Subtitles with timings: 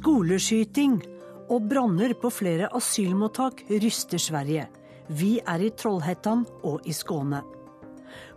[0.00, 0.94] Skoleskyting
[1.52, 4.62] og branner på flere asylmottak ryster Sverige.
[5.12, 7.42] Vi er i Trollhättan og i Skåne.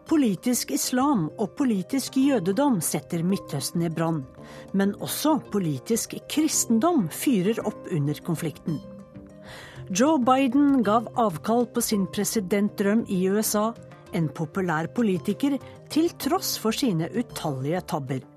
[0.09, 4.25] Politisk islam og politisk jødedom setter Midtøsten i brann.
[4.73, 8.81] Men også politisk kristendom fyrer opp under konflikten.
[9.87, 13.69] Joe Biden gav avkall på sin presidentdrøm i USA,
[14.11, 15.55] en populær politiker,
[15.87, 18.32] til tross for sine utallige tabber.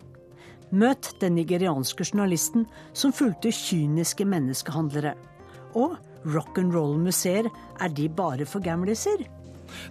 [0.70, 2.66] Møt den nigerianske journalisten
[2.96, 5.14] som fulgte kyniske menneskehandlere.
[5.78, 7.46] Og rock'n'roll-museer,
[7.80, 9.26] er de bare for gamliser?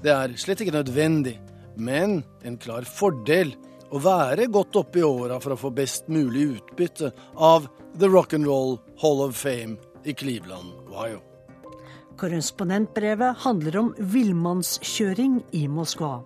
[0.03, 1.37] Det er slett ikke nødvendig,
[1.75, 3.53] men en klar fordel
[3.95, 8.79] å være godt oppe i åra for å få best mulig utbytte av The Rock'n'Roll
[9.03, 11.21] Hall of Fame i Cleveland, Ohio.
[12.19, 16.21] Korrespondentbrevet handler om villmannskjøring i Moskva.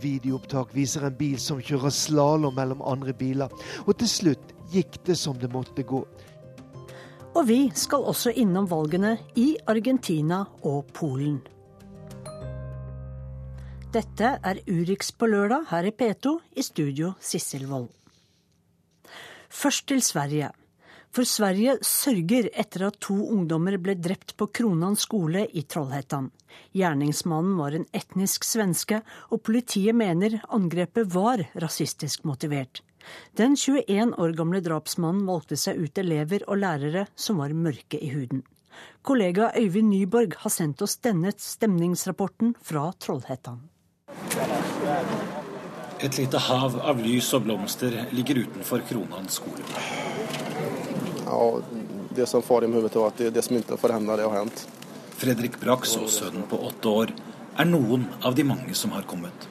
[0.00, 3.52] Videoopptak viser en bil som kjører slalåm mellom andre biler.
[3.86, 6.04] Og til slutt gikk det som det måtte gå.
[7.30, 11.40] Og vi skal også innom valgene i Argentina og Polen.
[13.90, 17.90] Dette er Urix på lørdag her i P2, i studio Sissel Wold.
[19.50, 20.52] Først til Sverige.
[21.10, 26.28] For Sverige sørger etter at to ungdommer ble drept på Kronan skole i Trollhättan.
[26.70, 29.00] Gjerningsmannen var en etnisk svenske,
[29.34, 32.84] og politiet mener angrepet var rasistisk motivert.
[33.34, 38.12] Den 21 år gamle drapsmannen valgte seg ut elever og lærere som var mørke i
[38.14, 38.44] huden.
[39.02, 43.58] Kollega Øyvind Nyborg har sendt oss denne stemningsrapporten fra Trollhättan.
[46.00, 49.66] Et lite hav av lys og blomster ligger utenfor Kronan skole.
[51.30, 51.60] Ja,
[52.16, 54.40] det som far i hodet var at det, det som ikke får hende, det har
[54.40, 54.66] hendt.
[55.20, 57.12] Fredrik og sønnen på åtte år,
[57.56, 59.46] er noen av de mange som har kommet.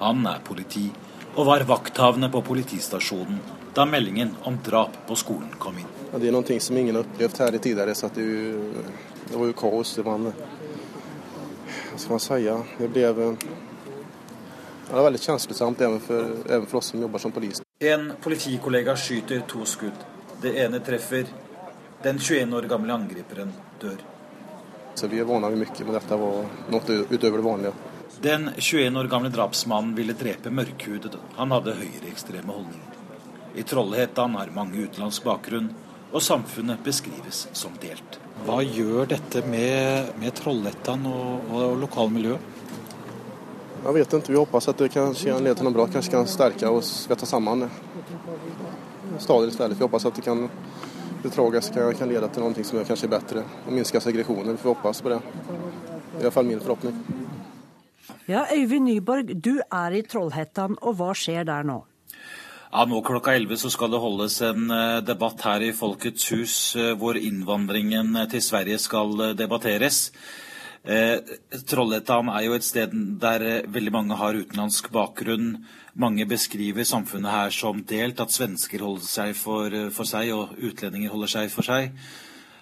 [0.00, 0.88] Han er politi
[1.34, 3.38] og var vakthavende på politistasjonen
[3.74, 5.90] da meldingen om drap på skolen kom inn.
[6.12, 8.70] Ja, det er noe som ingen har opplevd her tidligere, så det, jo,
[9.28, 9.94] det, var jo kaos.
[9.98, 12.40] Det var Hva skal man si?
[12.78, 13.12] Det ble ja,
[14.90, 17.62] det var veldig følsomt, også for, även for oss som jobber som polis.
[17.80, 20.13] En politikollega skyter to skudd.
[20.44, 21.24] Det ene treffer.
[22.02, 23.96] Den 21 år gamle angriperen dør.
[24.94, 27.72] Så vi er vana mye, men dette var noe utover det vanlige.
[28.26, 31.16] Den 21 år gamle drapsmannen ville drepe mørkhudet.
[31.38, 33.00] Han hadde høyreekstreme holdninger.
[33.56, 35.70] I Trollhättan har mange utenlandsk bakgrunn,
[36.12, 38.20] og samfunnet beskrives som delt.
[38.44, 42.52] Hva gjør dette med, med Trollhättan og, og lokalmiljøet?
[43.84, 44.32] Jeg vet ikke.
[44.36, 45.88] Vi håper at det kan lede til noe bra.
[45.88, 47.64] Kanskje kan sterke oss, svette sammen
[49.18, 49.78] staden istället.
[49.78, 50.50] Vi hoppas att det, kan,
[51.22, 54.50] det tragiska kan, kan leda till någonting som är kanske är bättre och minska segregationen.
[54.50, 55.20] Vi får hoppas på det.
[56.14, 56.94] Det er i hvert fall min forhåpning.
[58.26, 61.82] Ja, Øyvind Nyborg, du er i Trollhättan, og hva skjer der nå?
[62.70, 66.54] Ja, Nå klokka 11 så skal det holdes en eh, debatt her i Folkets hus
[66.76, 70.08] eh, hvor innvandringen til Sverige skal debatteres.
[70.84, 71.16] Eh,
[71.64, 75.64] Trollhättan er jo et sted der veldig mange har utenlandsk bakgrunn.
[75.96, 81.14] Mange beskriver samfunnet her som delt, at svensker holder seg for, for seg og utlendinger
[81.14, 81.94] holder seg for seg.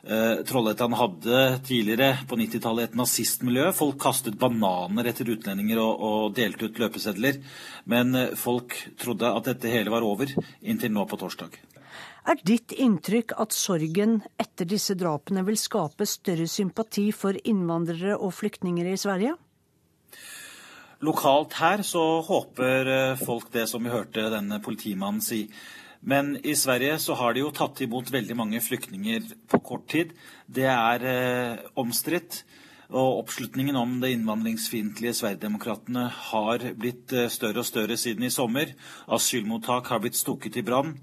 [0.07, 3.69] Eh, Trollhättan hadde tidligere på 90-tallet et nazistmiljø.
[3.75, 7.43] Folk kastet bananer etter utlendinger og, og delte ut løpesedler.
[7.91, 10.31] Men eh, folk trodde at dette hele var over,
[10.63, 11.59] inntil nå på torsdag.
[12.23, 18.31] Er ditt inntrykk at sorgen etter disse drapene vil skape større sympati for innvandrere og
[18.37, 19.35] flyktninger i Sverige?
[21.03, 25.49] Lokalt her så håper eh, folk det som vi hørte denne politimannen si.
[26.07, 30.15] Men i Sverige så har de jo tatt imot veldig mange flyktninger på kort tid.
[30.47, 32.45] Det er eh, omstridt.
[32.93, 38.71] Og oppslutningen om det innvandringsfiendtlige Sverigedemokraterna har blitt eh, større og større siden i sommer.
[39.11, 40.95] Asylmottak har blitt stukket i brann.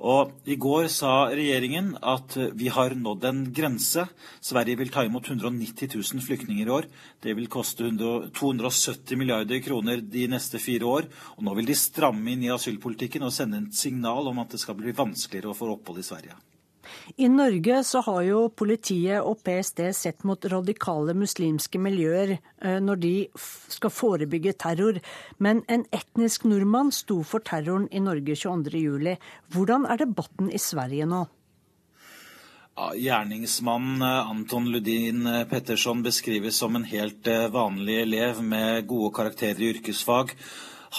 [0.00, 4.06] Og I går sa regjeringen at vi har nådd en grense.
[4.40, 6.88] Sverige vil ta imot 190 000 flyktninger i år.
[7.20, 11.10] Det vil koste 270 milliarder kroner de neste fire år.
[11.36, 14.62] Og nå vil de stramme inn i asylpolitikken og sende et signal om at det
[14.64, 16.40] skal bli vanskeligere å få opphold i Sverige.
[17.16, 23.00] I Norge så har jo politiet og PST sett mot radikale muslimske miljøer eh, når
[23.02, 23.12] de
[23.72, 25.00] skal forebygge terror.
[25.38, 29.16] Men en etnisk nordmann sto for terroren i Norge 22.07.
[29.54, 31.24] Hvordan er debatten i Sverige nå?
[33.00, 39.64] Gjerningsmannen eh, Anton Ludin eh, Petterson beskrives som en helt vanlig elev med gode karakterer
[39.64, 40.36] i yrkesfag.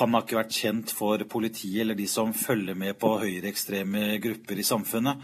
[0.01, 4.59] Han har ikke vært kjent for politiet eller de som følger med på høyreekstreme grupper
[4.59, 5.23] i samfunnet.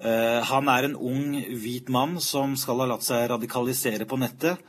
[0.00, 4.62] Eh, han er en ung, hvit mann som skal ha latt seg radikalisere på nettet.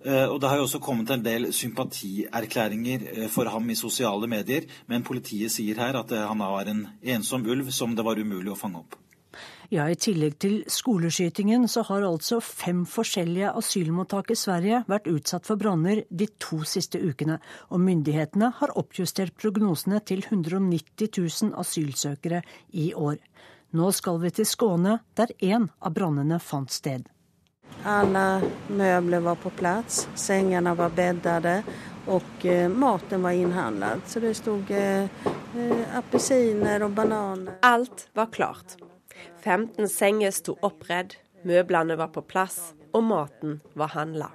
[0.00, 4.26] Eh, og Det har jo også kommet en del sympatierklæringer eh, for ham i sosiale
[4.26, 8.54] medier, men politiet sier her at han er en ensom ulv som det var umulig
[8.54, 8.96] å fange opp.
[9.70, 15.46] Ja, I tillegg til skoleskytingen så har altså fem forskjellige asylmottak i Sverige vært utsatt
[15.46, 17.36] for branner de to siste ukene,
[17.70, 22.42] og myndighetene har oppjustert prognosene til 190 000 asylsøkere
[22.72, 23.20] i år.
[23.70, 27.04] Nå skal vi til Skåne, der én av brannene fant sted.
[27.86, 31.60] Alle møbler var på plass, sengene var beddede,
[32.10, 34.02] og eh, maten var innhandlet.
[34.10, 37.60] Så det sto eh, eh, appelsiner og bananer.
[37.62, 38.74] Alt var klart.
[39.44, 41.14] 15 senger sto oppredd,
[41.46, 44.32] møblene var på plass, og maten var handla.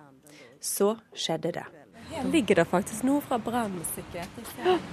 [0.64, 1.68] Så skjedde det.
[2.10, 4.30] Her ligger det faktisk noe fra brannsikkerhet.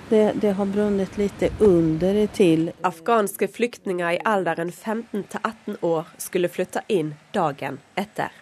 [0.09, 2.71] Det, det har brunnet litt under til.
[2.83, 8.33] Afghanske flyktninger i alderen 15 til 18 år skulle flytte inn dagen etter.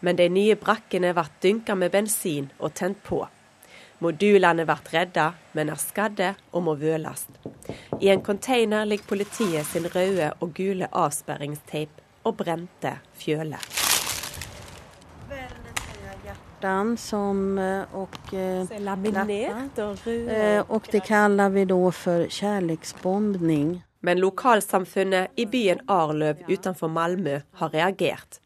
[0.00, 3.24] Men de nye brakkene ble dynka med bensin og tent på.
[3.98, 7.26] Modulene ble redda, men er skadde og må vøles.
[8.00, 13.87] I en container ligger politiet sin røde og gule avsperringsteip og brente fjøler.
[16.96, 17.58] Som,
[17.92, 18.16] og,
[18.80, 20.64] Laminert och rød.
[20.68, 23.82] Og det kaller vi da for kärleksbombning.
[24.00, 28.40] Men lokalsamfunnet i byen Arløv utenfor Malmö har reagert.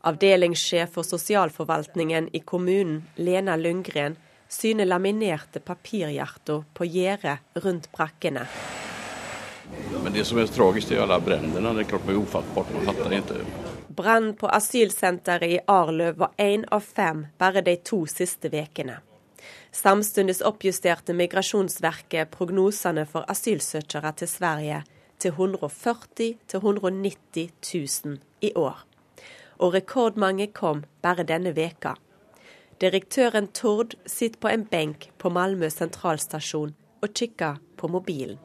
[0.00, 4.16] Avdelingssjef for sosialforvaltningen i kommunen, Lena Lundgren,
[4.48, 8.46] syner laminerte papirhjerter på gjerdet rundt brakkene.
[10.04, 11.74] Men det som er tragisk, er alle brannene.
[11.74, 12.74] Det er klart det er ufattbart.
[12.74, 13.71] Man fatter ikke.
[13.96, 19.00] Brann på asylsenteret i Arløv var én av fem bare de to siste ukene.
[19.72, 24.82] Samtidig oppjusterte Migrasjonsverket prognosene for asylsøkere til Sverige
[25.18, 27.50] til 140 000-190
[28.04, 28.78] 000 i år.
[29.58, 31.94] Og rekordmange kom bare denne veka.
[32.80, 36.72] Direktøren Tord sitter på en benk på Malmö sentralstasjon
[37.02, 38.38] og kikker på mobilen.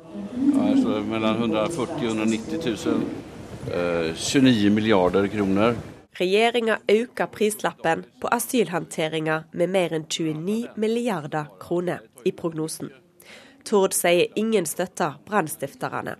[0.53, 3.26] Ja, altså, mellom 140 og 190 000.
[3.73, 5.75] Eh, 29 milliarder kroner.
[6.11, 12.89] Regjeringa øker prislappen på asylhåndteringa med mer enn 29 milliarder kroner i prognosen.
[13.67, 16.15] Tord sier ingen støtter brannstifterne.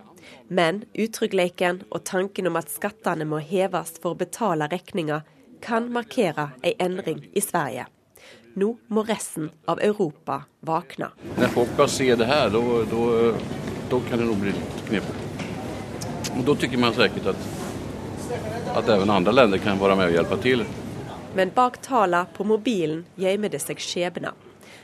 [0.47, 5.21] Men utryggleiken og tanken om at skattene må heves for å betale regninga,
[5.63, 7.87] kan markere ei endring i Sverige.
[8.59, 11.13] Nå må resten av Europa våkne.
[11.37, 15.26] Når folk bare ser det her, da kan det nok bli litt knepig.
[16.45, 17.35] Da syns man sikkert at,
[18.75, 20.65] at även andre länder kan være med og hjelpe til.
[21.35, 24.33] Men bak tala på mobilen gjemmer det seg skjebner.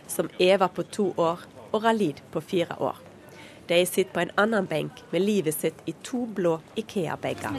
[0.08, 1.40] Som Eva på to år
[1.72, 2.98] og Ralid på fire år.
[3.68, 7.56] De sitter på en annen benk med livet sitt i to blå Ikea-bager.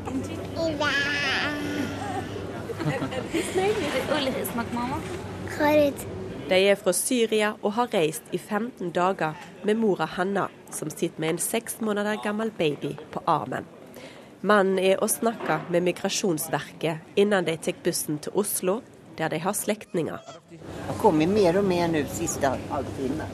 [6.48, 9.32] De er fra Syria og har reist i 15 dager
[9.64, 13.64] med mora Hanna, som sitter med en seks måneder gammel baby på armen.
[14.44, 18.82] Mannen er og snakker med Migrasjonsverket innan de tar bussen til Oslo,
[19.16, 20.26] der de har slektninger.
[20.50, 23.24] Det kommer mer og mer nå siste halvtime.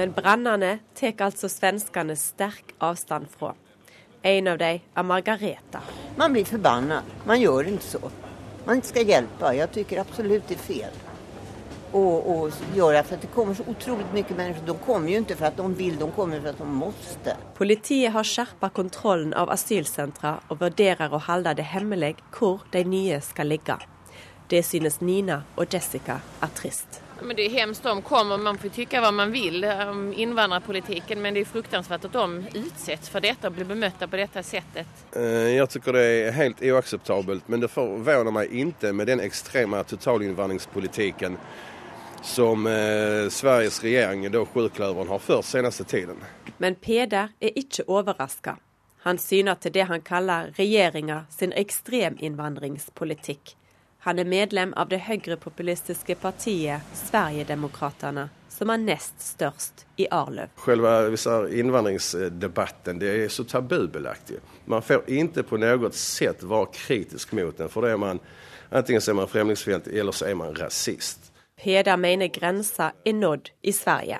[0.00, 3.52] Men brannene tar altså svenskene sterk avstand fra.
[4.22, 5.82] En av dem er Margareta.
[6.16, 7.02] Man blir forbanna.
[7.28, 8.12] Man gjør ikke så.
[8.64, 9.52] Man skal hjelpe.
[9.58, 11.05] Jeg syns absolutt det er feil.
[11.96, 12.52] Og, göra.
[12.74, 14.66] gjøre, att Det kommer så utrolig mye mennesker.
[14.66, 17.36] De kommer jo ikke for at de vil, de kommer for at de måste.
[17.56, 23.20] Politiet har skärpt kontrollen av asylcentra og vurderer å hålla det hemmelig hvor de nye
[23.24, 23.78] skal ligge.
[24.48, 27.00] Det synes Nina og Jessica er trist.
[27.22, 31.34] Men det er hemskt de kommer, man får tycka hva man vil om invandrarpolitiken men
[31.34, 35.06] det er fruktansvärt at de utsätts for dette og blir bemötta på dette settet.
[35.16, 41.40] Jeg tycker det er helt oacceptabelt men det forvåner meg ikke med den ekstreme totalinnvandringspolitikken
[42.26, 46.18] som eh, Sveriges regjering, da Sjukløveren har ført seneste tiden.
[46.58, 48.56] Men Peder er ikke overraska.
[49.06, 53.54] Han syner til det han kaller regjeringa sin ekstreminnvandringspolitikk.
[54.06, 60.50] Han er medlem av det høyrepopulistiske partiet Sverigedemokraterna, som er nest størst i Arlöv.
[60.66, 64.34] Selve innvandringsdebatten det er så tabubelagt.
[64.64, 68.22] Man får ikke på noe sett være kritisk mot den, for det er man,
[68.70, 71.30] enten er man fremmedfiendtlig eller så er man rasist.
[71.62, 74.18] Peder mener grensa er nådd i Sverige.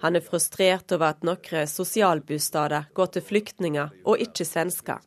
[0.00, 4.98] Han er frustrert over at noen sosialbosteder går til flyktninger og ikke svensker.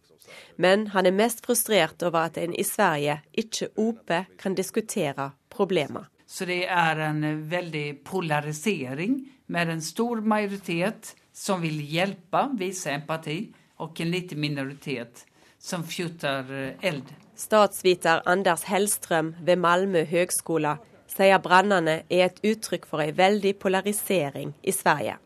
[0.62, 6.06] Men han er mest frustrert over at en i Sverige ikke ope kan diskutere problemer.
[6.28, 13.54] Så det er en veldig polarisering med en stor majoritet som vil hjelpe, vise empati,
[13.78, 15.26] og en liten minoritet
[15.60, 17.10] som fjutter eld.
[17.36, 20.78] Statsviter Anders Hellstrøm ved Malmö høgskole
[21.16, 25.18] sier brannene er et uttrykk for en veldig polarisering i Sverige.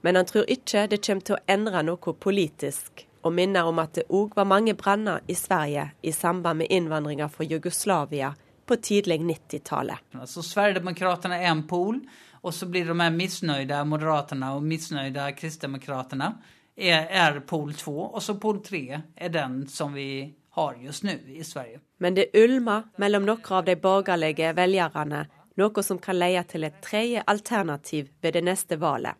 [0.00, 3.98] Men han tror ikke det kommer til å endre noe politisk og minner om at
[3.98, 8.32] det òg var mange branner i Sverige i samband med innvandringa fra Jugoslavia
[8.66, 9.98] på tidlig 90-tallet.
[10.16, 12.00] Altså, Sverigedemokraterna er en pol,
[12.40, 16.30] og så blir de her misnøyde Moderaterna og misnøyde Kristdemokraterna
[16.76, 21.12] er, er pol to, og så pol tre er den som vi har just nå
[21.26, 21.80] i Sverige.
[21.98, 25.24] Men det ulmer mellom noen av de borgerlige velgerne,
[25.56, 29.14] noe som kan leie til et tredje alternativ ved det neste valget.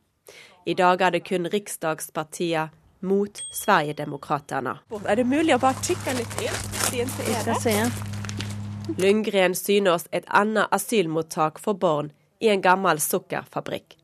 [0.67, 2.71] I dag er det kun riksdagspartiene
[3.01, 4.79] mot Sverigedemokraterna.
[5.07, 6.59] Er det mulig å bare kikke litt inn?
[6.91, 8.11] Siden det er det.
[9.01, 12.11] Lundgren syner oss et annet asylmottak for barn
[12.41, 13.97] i en gammel sukkerfabrikk.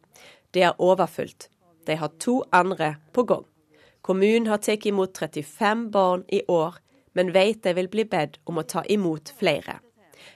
[0.54, 1.50] Det er overfylt.
[1.86, 3.44] De har to andre på gang.
[4.00, 6.78] Kommunen har tatt imot 35 barn i år,
[7.16, 9.80] men vet de vil bli bedt om å ta imot flere.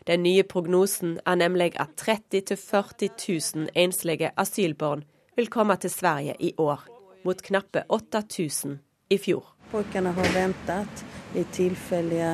[0.08, 3.10] Den nye prognosen er nemlig at 30 000-40
[3.56, 5.04] 000 enslige asylbarn
[5.36, 6.80] vil komme til Sverige i år,
[7.24, 8.78] mot knappe 8000
[9.12, 9.44] i fjor.
[9.70, 11.04] Folkene har ventet
[11.36, 12.32] i tilfeldige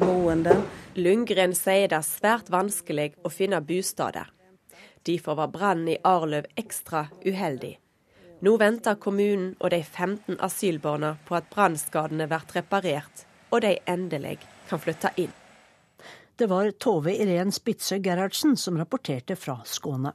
[0.00, 0.62] boenden.
[0.94, 4.30] Lundgren sier det er svært vanskelig å finne bosteder.
[5.04, 7.74] Derfor var brannen i Arløv ekstra uheldig.
[8.44, 14.40] Nå venter kommunen og de 15 asylbarna på at brannskadene blir reparert, og de endelig
[14.68, 15.32] kan flytte inn.
[16.34, 20.10] Det var Tove Irén Spitsø Gerhardsen som rapporterte fra Skåne.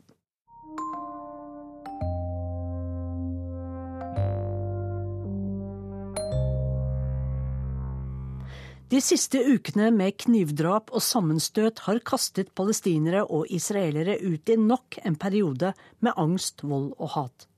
[8.90, 14.98] De siste ukene med knivdrap og sammenstøt har kastet palestinere og israelere ut i nok
[15.06, 17.49] en periode med angst, vold og hat.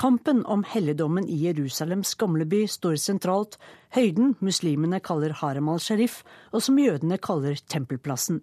[0.00, 3.58] Kampen om helligdommen i Jerusalems gamleby står sentralt,
[3.92, 6.22] høyden muslimene kaller Harem al-Sharif,
[6.56, 8.38] og som jødene kaller Tempelplassen.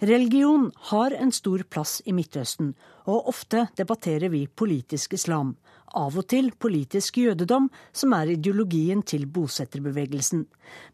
[0.00, 2.70] Religion har en stor plass i Midtøsten,
[3.04, 5.58] og ofte debatterer vi politisk islam,
[5.92, 10.46] av og til politisk jødedom, som er ideologien til bosetterbevegelsen.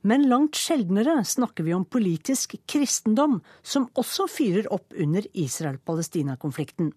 [0.03, 6.91] Men langt sjeldnere snakker vi om politisk kristendom, som også fyrer opp under Israel-Palestina-konflikten.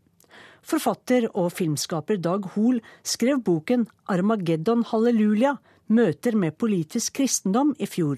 [0.68, 8.18] Forfatter og filmskaper Dag Hoel skrev boken 'Armageddon halleluja møter med politisk kristendom' i fjor.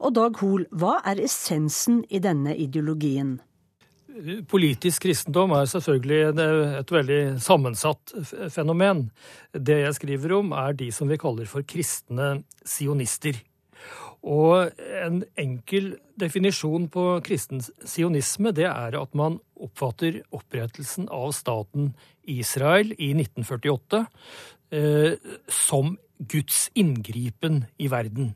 [0.00, 3.38] Og Dag Hoel, hva er essensen i denne ideologien?
[4.48, 6.20] Politisk kristendom er selvfølgelig
[6.80, 8.14] et veldig sammensatt
[8.52, 9.10] fenomen.
[9.52, 13.36] Det jeg skriver om, er de som vi kaller for kristne sionister.
[14.26, 14.72] Og
[15.06, 21.92] en enkel definisjon på kristen sionisme, det er at man oppfatter opprettelsen av staten
[22.26, 24.02] Israel i 1948
[24.74, 25.14] eh,
[25.46, 28.34] som Guds inngripen i verden.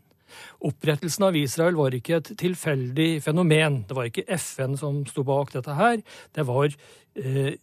[0.63, 3.83] Opprettelsen av Israel var ikke et tilfeldig fenomen.
[3.89, 6.03] Det var ikke FN som sto bak dette her.
[6.37, 6.71] Det var,
[7.19, 7.55] eh,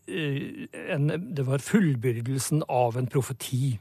[0.91, 3.77] en, det var fullbyrdelsen av en profeti.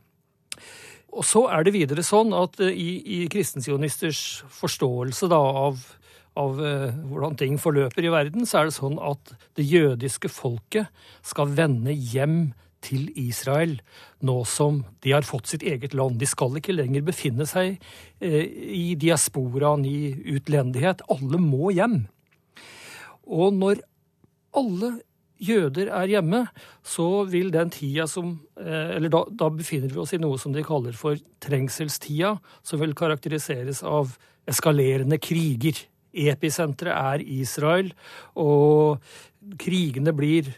[1.17, 5.81] Og så er det videre sånn at eh, i, i kristensionisters forståelse da, av,
[6.37, 10.93] av uh, hvordan ting forløper i verden, så er det sånn at det jødiske folket
[11.25, 12.53] skal vende hjem
[12.85, 13.79] til Israel
[14.23, 16.21] nå som de har fått sitt eget land.
[16.21, 17.81] De skal ikke lenger befinne seg
[18.21, 18.45] uh,
[18.77, 21.07] i diasporaen, i utlendighet.
[21.13, 22.03] Alle må hjem.
[23.27, 23.81] Og når
[24.57, 24.99] alle
[25.43, 26.45] jøder er hjemme,
[26.85, 30.55] så vil den tida som eh, Eller da, da, befinner vi oss i noe som
[30.55, 34.17] de kaller for trengselstida, som vil karakteriseres av
[34.49, 35.83] eskalerende kriger.
[36.17, 37.93] Episenteret er Israel,
[38.41, 39.03] og
[39.61, 40.49] krigene blir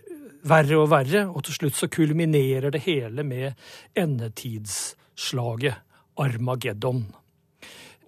[0.47, 3.59] verre og verre, og til slutt så kulminerer det hele med
[3.99, 5.81] endetidsslaget
[6.19, 7.05] Armageddon.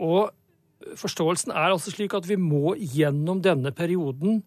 [0.00, 0.30] Og
[0.96, 4.42] forståelsen er altså slik at vi må gjennom denne perioden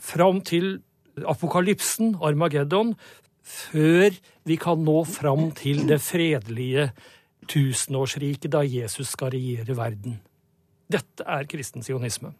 [0.00, 0.80] fram til
[1.28, 2.94] apokalypsen, Armageddon,
[3.42, 4.14] før
[4.46, 6.90] vi kan nå fram til det fredelige
[7.50, 10.20] tusenårsriket da Jesus skal regjere verden.
[10.90, 12.32] Dette er kristen sionisme.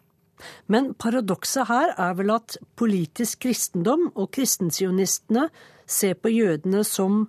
[0.71, 5.47] Men paradokset her er vel at politisk kristendom og kristensionistene
[5.85, 7.27] ser på jødene som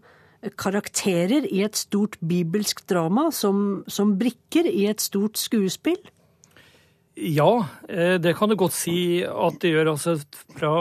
[0.58, 6.00] karakterer i et stort bibelsk drama, som, som brikker i et stort skuespill?
[7.16, 9.92] Ja, eh, det kan du godt si at det gjør.
[9.92, 10.16] Altså
[10.56, 10.72] fra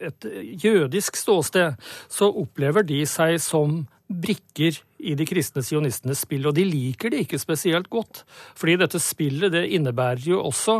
[0.00, 0.26] et
[0.64, 1.78] jødisk ståsted
[2.10, 7.20] så opplever de seg som brikker i de kristne sionistenes spill, og de liker det
[7.26, 8.22] ikke spesielt godt.
[8.58, 10.78] Fordi dette spillet det innebærer jo også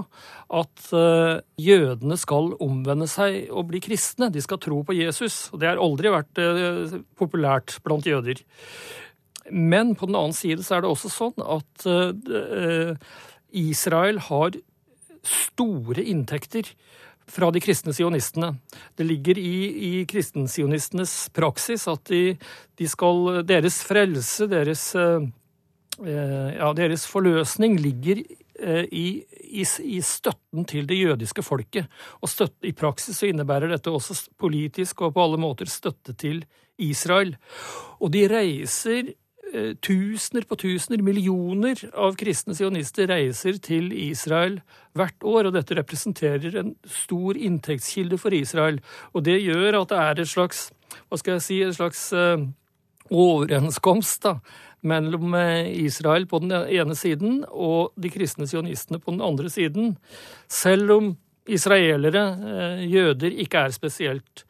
[0.58, 4.30] at uh, jødene skal omvende seg og bli kristne.
[4.32, 5.50] De skal tro på Jesus.
[5.52, 8.40] og Det har aldri vært uh, populært blant jøder.
[9.52, 12.96] Men på den annen side så er det også sånn at uh,
[13.52, 14.56] Israel har
[15.28, 16.72] store inntekter
[17.28, 18.54] fra de kristne sionistene.
[18.96, 19.56] Det ligger i,
[19.88, 22.22] i kristensionistenes praksis at de,
[22.78, 25.24] de, skal Deres frelse, deres uh,
[26.04, 29.06] ja, deres forløsning ligger i,
[29.46, 31.86] i, i, støtten til det jødiske folket.
[32.22, 36.42] Og støtte, i praksis så innebærer dette også politisk og på alle måter støtte til
[36.78, 37.36] Israel.
[38.02, 39.27] Og de reiser Eh,
[39.80, 44.58] tusener på tusener, millioner av kristne sionister reiser til Israel
[44.98, 48.80] hvert år, og dette representerer en stor inntektskilde for Israel.
[49.14, 50.68] Og det gjør at det er et slags,
[51.08, 52.44] hva skal jeg si, en slags uh,
[53.08, 54.34] overenskomst da,
[54.88, 59.96] mellom eh, Israel på den ene siden og de kristne sionistene på den andre siden.
[60.46, 61.08] Selv om
[61.48, 64.44] israelere, jøder, ikke er spesielt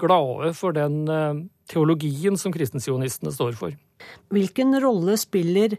[0.00, 1.04] glade for den
[1.70, 3.74] teologien som kristensionistene står for.
[4.34, 5.76] Hvilken rolle spiller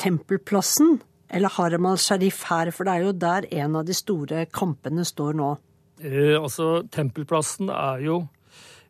[0.00, 0.98] Tempelplassen
[1.34, 5.38] eller Haram al-Sharif her, for det er jo der en av de store kampene står
[5.38, 5.54] nå?
[6.02, 8.20] Eh, altså, Tempelplassen er jo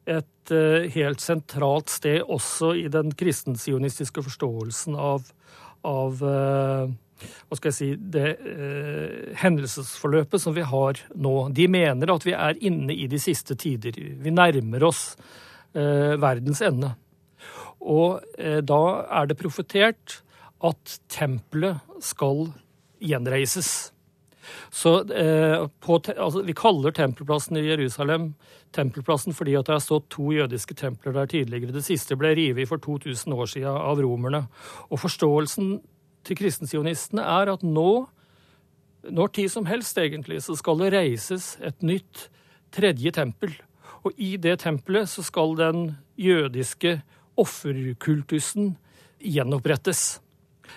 [0.04, 5.30] et eh, helt sentralt sted også i den kristensionistiske forståelsen av,
[5.88, 6.92] av eh,
[7.48, 11.34] hva skal jeg si, det eh, hendelsesforløpet som vi har nå.
[11.54, 13.96] De mener at vi er inne i de siste tider.
[13.96, 15.14] Vi nærmer oss
[15.74, 16.92] verdens ende.
[17.84, 20.20] Og eh, da er det profetert
[20.64, 22.46] at tempelet skal
[23.04, 23.90] gjenreises.
[24.72, 28.32] Så eh, på, altså, Vi kaller tempelplassen i Jerusalem
[28.74, 31.72] tempelplassen fordi at det har stått to jødiske templer der tidligere.
[31.72, 34.44] Det siste ble revet for 2000 år siden av romerne.
[34.90, 35.78] Og forståelsen
[36.24, 38.06] til kristensionistene er at nå,
[39.04, 42.28] når tid som helst egentlig, så skal det reises et nytt
[42.74, 43.52] tredje tempel.
[44.04, 45.84] Og i det tempelet så skal den
[46.20, 46.98] jødiske
[47.40, 48.74] offerkultusen
[49.24, 50.20] gjenopprettes.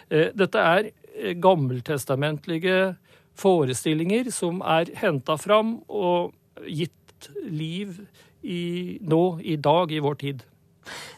[0.09, 2.95] Eh, dette er eh, gammeltestamentlige
[3.37, 6.33] forestillinger som er henta fram og
[6.65, 7.99] gitt liv
[8.41, 10.45] i, nå, i dag, i vår tid.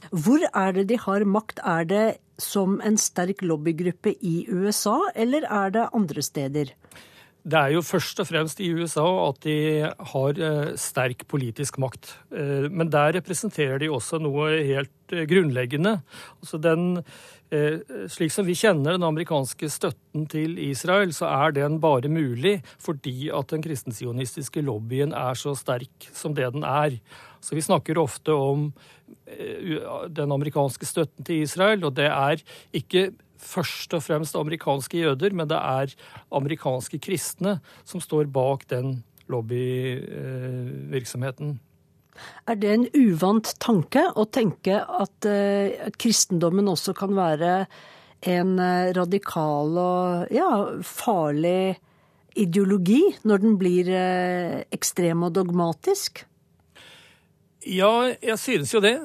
[0.09, 1.61] Hvor er det de har makt?
[1.61, 2.05] Er det
[2.41, 6.73] som en sterk lobbygruppe i USA, eller er det andre steder?
[7.49, 9.57] Det er jo først og fremst i USA at de
[10.11, 12.11] har eh, sterk politisk makt.
[12.29, 15.99] Eh, men der representerer de også noe helt eh, grunnleggende.
[16.41, 17.03] Altså den,
[18.13, 23.31] slik som vi kjenner den amerikanske støtten til Israel, så er den bare mulig fordi
[23.33, 26.99] at den kristensionistiske lobbyen er så sterk som det den er.
[27.41, 28.69] Så Vi snakker ofte om
[29.25, 33.07] den amerikanske støtten til Israel, og det er ikke
[33.39, 35.87] først og fremst amerikanske jøder, men det er
[36.35, 41.59] amerikanske kristne som står bak den lobbyvirksomheten.
[42.49, 45.69] Er det en uvant tanke å tenke at uh,
[46.01, 47.67] kristendommen også kan være
[48.27, 51.77] en uh, radikal og ja, farlig
[52.39, 56.25] ideologi når den blir uh, ekstrem og dogmatisk?
[57.67, 58.99] Ja, jeg synes jo det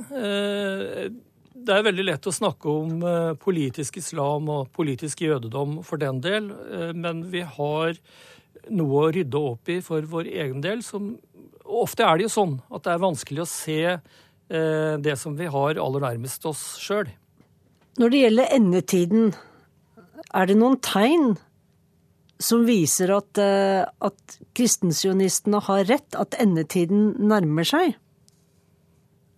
[1.64, 6.20] det er veldig lett å snakke om eh, politisk islam og politisk jødedom for den
[6.24, 7.96] del, eh, men vi har
[8.72, 10.83] noe å rydde opp i for vår egen del.
[10.85, 11.14] Som,
[11.64, 15.48] ofte er det jo sånn at det er vanskelig å se eh, det som vi
[15.50, 17.09] har aller nærmest oss sjøl.
[18.00, 19.35] Når det gjelder endetiden,
[20.35, 21.35] er det noen tegn
[22.42, 27.94] som viser at, at kristensionistene har rett, at endetiden nærmer seg?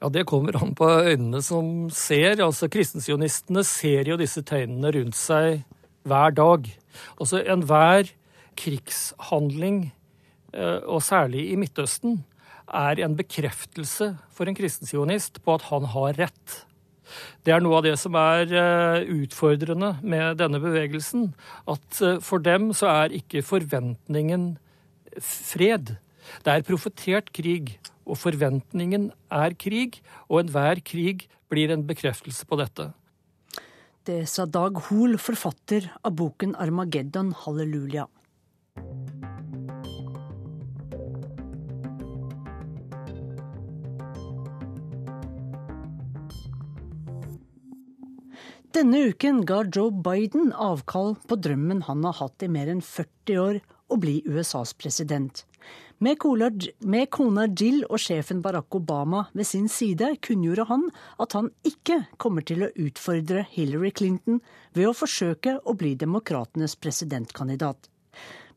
[0.02, 2.42] Ja, Det kommer an på øynene som ser.
[2.44, 5.62] Altså, Kristensionistene ser jo disse tegnene rundt seg
[6.04, 6.68] hver dag.
[7.20, 8.12] Altså, Enhver
[8.56, 9.92] krigshandling,
[10.52, 12.24] eh, og særlig i Midtøsten,
[12.66, 16.66] er en bekreftelse for en kristensionist på at han har rett.
[17.46, 21.34] Det er noe av det som er eh, utfordrende med denne bevegelsen.
[21.70, 24.56] At eh, for dem så er ikke forventningen
[25.22, 25.96] fred.
[26.42, 27.78] Det er profetert krig.
[28.06, 32.92] Og forventningen er krig, og enhver krig blir en bekreftelse på dette.
[34.06, 38.06] Det sa Dag Hoel, forfatter av boken 'Armageddon Halleluja'.
[48.76, 53.38] Denne uken ga Joe Biden avkall på drømmen han har hatt i mer enn 40
[53.40, 55.46] år, å bli USAs president.
[55.96, 60.82] Med kona Jill og sjefen Barack Obama ved sin side kunngjorde han
[61.24, 64.42] at han ikke kommer til å utfordre Hillary Clinton
[64.76, 67.88] ved å forsøke å bli demokratenes presidentkandidat.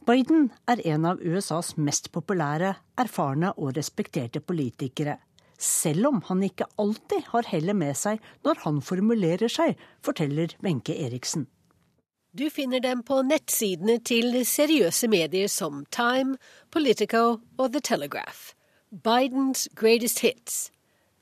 [0.04, 5.16] Biden er en av USAs mest populære, erfarne og respekterte politikere.
[5.56, 10.98] Selv om han ikke alltid har hellet med seg når han formulerer seg, forteller Wenche
[11.08, 11.48] Eriksen.
[12.38, 16.38] Du finner dem på nettsidene til seriøse medier som Time,
[16.70, 18.54] Politico og The Telegraph.
[18.92, 20.70] Bidens greatest hits,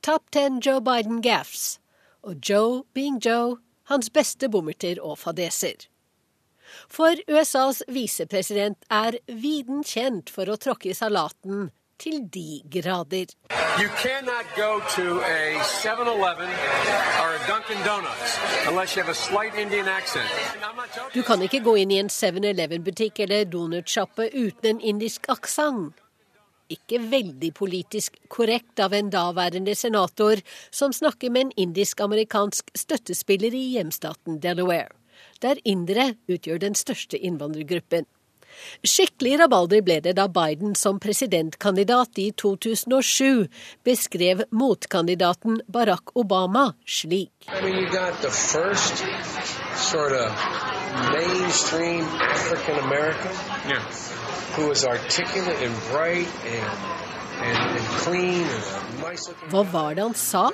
[0.04, 1.80] Top ten Joe Biden gaffes
[2.24, 3.56] og Joe being Joe
[3.88, 5.88] hans beste bommerter og fadeser.
[6.91, 13.34] For USAs visepresident er viden kjent for å tråkke i salaten til de grader.
[13.82, 16.50] You cannot go to a 7-Eleven
[17.22, 18.32] or a Dunkin' Donuts
[18.70, 20.30] unless you have a slight Indian accent.
[21.14, 25.94] Du kan ikke gå inn i en 7-Eleven-butikk eller donutsjappe uten en indisk aksent.
[26.70, 33.64] Ikke veldig politisk korrekt av en daværende senator som snakker med en indisk-amerikansk støttespiller i
[33.78, 34.90] hjemstaten Delaware,
[35.42, 38.10] der indere utgjør den største innvandrergruppen.
[38.84, 43.48] Skikkelig rabalder ble det da Biden som presidentkandidat i 2007
[43.86, 47.32] beskrev motkandidaten Barack Obama slik.
[47.48, 47.88] I mean,
[49.78, 50.32] sort of
[51.12, 53.34] mainstream African American
[53.67, 53.82] yeah.
[54.56, 56.72] who is articulate and bright and,
[57.48, 59.50] and, and clean and nice looking.
[59.50, 60.50] Hva var det han sa?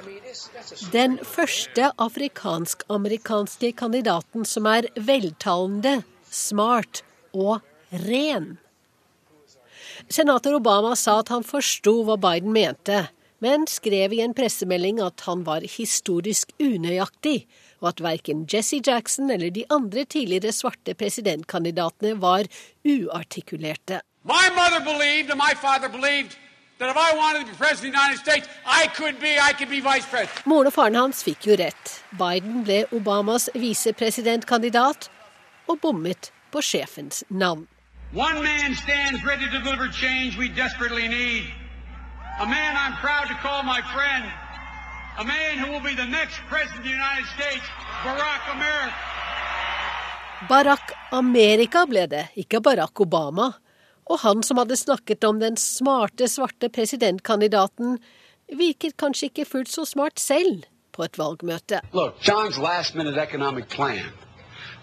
[0.92, 7.62] Den første afrikansk-amerikanske kandidaten som er veltalende, smart og
[8.06, 8.58] ren.
[10.10, 13.08] Senator Obama sa at han forsto hva Biden mente,
[13.44, 17.44] men skrev i en pressemelding at han var historisk unøyaktig,
[17.84, 22.48] og at verken Jesse Jackson eller de andre tidligere svarte presidentkandidatene var
[22.88, 24.02] uartikulerte.
[24.24, 26.38] My mother believed, and my father believed,
[30.46, 31.92] Moren og faren hans fikk jo rett.
[32.20, 35.08] Biden ble Obamas visepresidentkandidat
[35.70, 37.68] og bommet på sjefens navn.
[38.14, 41.46] One man stands ready to deliver change we desperately need.
[42.40, 44.26] A man I'm proud to call my friend.
[45.18, 47.66] A man who will be the next president of the United States,
[48.04, 48.94] Barack America.
[50.48, 53.52] Barack Amerika ble det, ikke Barack Obama.
[54.06, 57.98] Og han som hadde snakket om den smarte, svarte presidentkandidaten,
[58.54, 61.82] virket kanskje ikke fullt så smart selv på et valgmøte.
[61.94, 64.06] Look, John's last minute economic plan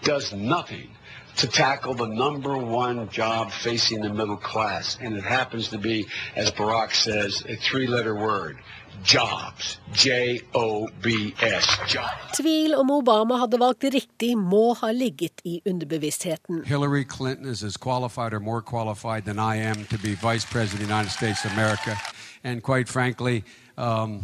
[0.03, 0.91] does nothing
[1.37, 4.97] to tackle the number one job facing the middle class.
[5.01, 8.57] And it happens to be, as Barack says, a three-letter word.
[9.03, 9.79] Jobs.
[9.93, 11.65] J-O-B-S.
[11.87, 12.37] Jobs.
[12.37, 16.63] Tvil om Obama hadde valgt riktig, må ha ligget i underbevisstheten.
[16.65, 20.81] Hillary Clinton is as qualified or more qualified than I am to be vice president
[20.81, 21.97] of the United States of America.
[22.43, 23.43] And quite frankly,
[23.77, 24.21] um,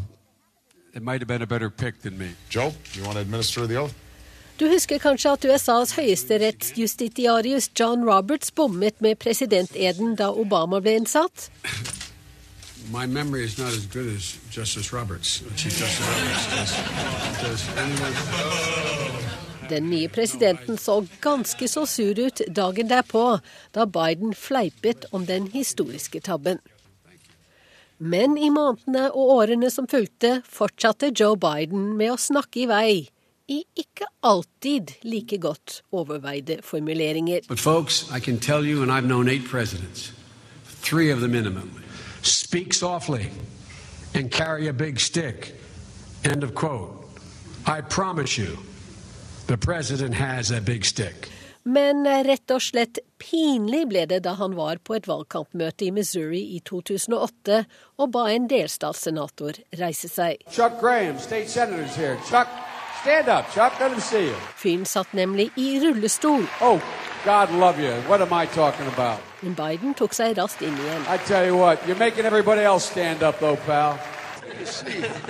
[0.93, 2.29] it might have been a better pick than me.
[2.49, 3.93] Joe, you want to administer the oath?
[4.57, 11.51] Du husker kanskje at USAs høyesterettsjustitiarius John Roberts bommet med presidenteden da Obama ble innsatt?
[12.89, 15.43] My memory is not as good as Justice Roberts.
[15.55, 16.47] Chief Justice Roberts.
[16.55, 16.73] Does,
[17.43, 18.15] does anyone...
[19.69, 23.39] Den nye presidenten så ganske så sur ut dagen derpå,
[23.75, 26.57] da Biden fleipet om den historiske tabben.
[27.97, 32.95] Men i månedene og årene som fulgte, fortsatte Joe Biden med å snakke i vei
[33.47, 37.39] i ikke alltid like godt overveide formuleringer.
[37.47, 40.13] But folks, I can tell you, and I've known eight presidents,
[40.65, 41.71] three of the minimum,
[42.21, 43.29] speak softly
[44.13, 45.55] and carry a big stick.
[46.23, 46.91] End of quote.
[47.65, 48.57] I promise you,
[49.47, 51.29] the president has a big stick.
[51.67, 56.39] Men rett og slett pinlig ble det da han var på et valgkampmøte i Missouri
[56.55, 57.57] i 2008
[57.99, 60.45] og ba en delstatssenator reise seg.
[60.47, 62.15] Chuck Graham, state senator's here.
[62.29, 62.47] Chuck,
[63.01, 63.79] Stand up, Chuck.
[63.79, 64.35] Let him see you.
[64.57, 66.43] Fyren satt nemlig i rullestol.
[66.61, 66.81] Oh,
[67.25, 67.93] God love you.
[68.09, 69.19] What am I talking about?
[69.41, 71.03] Men Biden tok seg raskt inn igjen.
[71.07, 73.99] I tell you what, you're making everybody else stand up though, pal.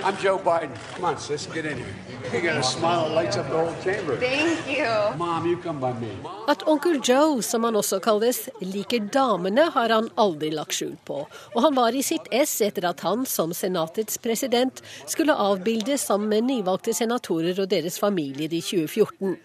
[0.04, 0.70] I'm Joe Biden.
[0.94, 1.94] Come on, sis, get in here.
[2.32, 4.16] You got a smile that lights up the whole chamber.
[4.16, 5.16] Thank you.
[5.16, 6.10] Mom, you come by me.
[6.48, 11.20] At onkel Joe, som han også kalles, liker damene, har han aldri lagt skjul på.
[11.54, 16.28] Og han var i sitt ess etter at han, som senatets president, skulle avbildes sammen
[16.32, 19.38] med nyvalgte senatorer og deres familier i 2014.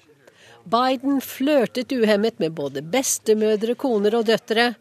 [0.64, 4.74] Biden flørtet uhemmet med både bestemødre, koner og døtre.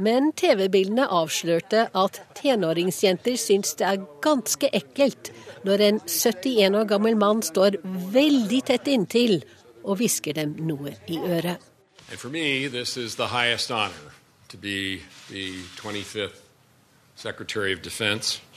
[0.00, 5.32] Men TV-bildene avslørte at tenåringsjenter syns det er ganske ekkelt
[5.66, 7.76] når en 71 år gammel mann står
[8.14, 9.42] veldig tett inntil
[9.82, 11.60] og hvisker dem noe i øret.
[12.16, 14.12] For me, this is the highest honor
[14.48, 16.41] to be the 25th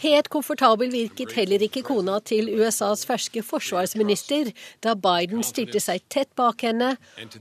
[0.01, 4.51] Helt komfortabel virket heller ikke kona til USAs ferske forsvarsminister
[4.85, 6.95] da Biden stilte seg tett bak henne,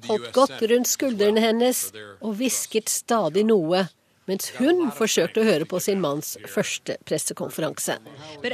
[0.08, 1.86] holdt godt rundt skuldrene hennes
[2.20, 3.86] og hvisket stadig noe
[4.30, 7.96] mens hun forsøkte å høre på sin manns første pressekonferanse.
[8.44, 8.52] Det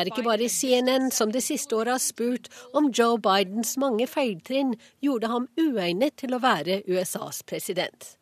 [0.00, 4.74] er ikke bare CNN som det siste året har spurt om Joe Bidens mange feiltrinn
[5.04, 8.14] gjorde ham uegnet til å være USAs president.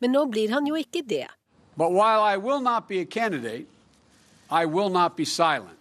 [0.00, 1.28] Men nå blir han jo ikke det.
[1.76, 3.66] But while I will not be a candidate,
[4.50, 5.79] I will not be silent.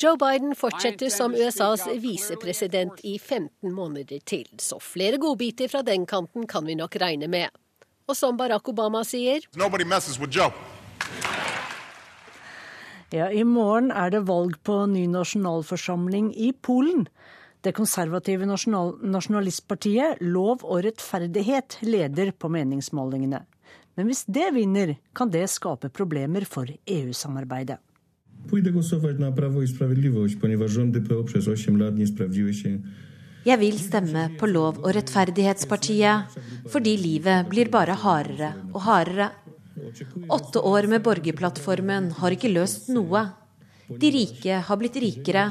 [0.00, 6.06] Joe Biden fortsetter som USAs visepresident i 15 måneder til, så flere godbiter fra den
[6.08, 7.52] kanten kan vi nok regne med.
[8.08, 9.44] Og som Barack Obama sier
[13.12, 17.04] Ja, I morgen er det valg på ny nasjonalforsamling i Polen.
[17.60, 23.44] Det konservative nasjonal nasjonalistpartiet Lov og rettferdighet leder på meningsmålingene.
[24.00, 27.82] Men hvis det vinner, kan det skape problemer for EU-samarbeidet.
[33.46, 36.34] Jeg vil stemme på Lov- og rettferdighetspartiet
[36.68, 39.30] fordi livet blir bare hardere og hardere.
[40.28, 43.24] Åtte år med borgerplattformen har ikke løst noe.
[43.90, 45.46] De rike har blitt rikere,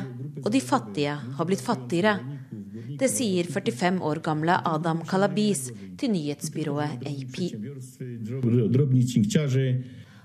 [0.46, 2.14] og de fattige har blitt fattigere.
[3.00, 7.40] Det sier 45 år gamle Adam Kalabis til nyhetsbyrået AP.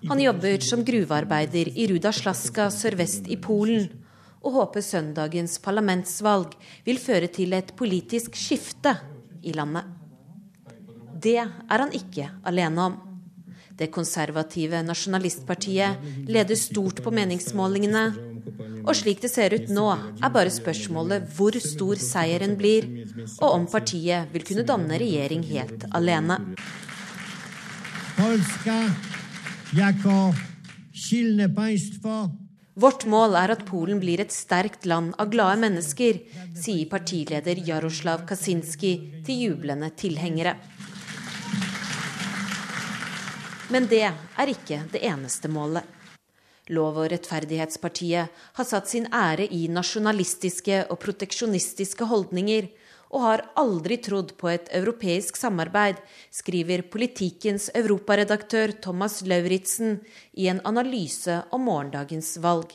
[0.09, 3.87] Han jobber som gruvearbeider i Rudaslaska sørvest i Polen,
[4.45, 6.53] og håper søndagens parlamentsvalg
[6.85, 8.93] vil føre til et politisk skifte
[9.41, 9.89] i landet.
[11.25, 12.99] Det er han ikke alene om.
[13.75, 18.05] Det konservative nasjonalistpartiet leder stort på meningsmålingene.
[18.85, 19.89] Og slik det ser ut nå,
[20.21, 22.91] er bare spørsmålet hvor stor seieren blir,
[23.41, 26.43] og om partiet vil kunne danne regjering helt alene.
[28.21, 28.79] Polska
[32.75, 36.21] Vårt mål er at Polen blir et sterkt land av glade mennesker,
[36.55, 38.93] sier partileder Jaroslav Kaczynski
[39.27, 40.55] til jublende tilhengere.
[43.75, 45.83] Men det er ikke det eneste målet.
[46.71, 52.71] Lov- og rettferdighetspartiet har satt sin ære i nasjonalistiske og proteksjonistiske holdninger,
[53.15, 56.01] og har aldri trodd på et europeisk samarbeid,
[56.35, 60.01] skriver Politikkens europaredaktør Thomas Lauritzen
[60.35, 62.75] i en analyse om morgendagens valg.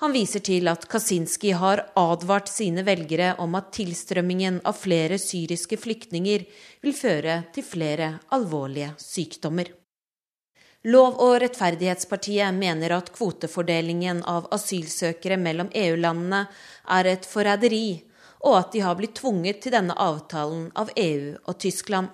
[0.00, 5.76] Han viser til at Kaczynski har advart sine velgere om at tilstrømmingen av flere syriske
[5.80, 6.46] flyktninger
[6.84, 9.68] vil føre til flere alvorlige sykdommer.
[10.88, 16.46] Lov- og rettferdighetspartiet mener at kvotefordelingen av asylsøkere mellom EU-landene
[16.96, 18.00] er et forræderi
[18.40, 22.08] og at de har blitt tvunget til denne avtalen av EU og Tyskland.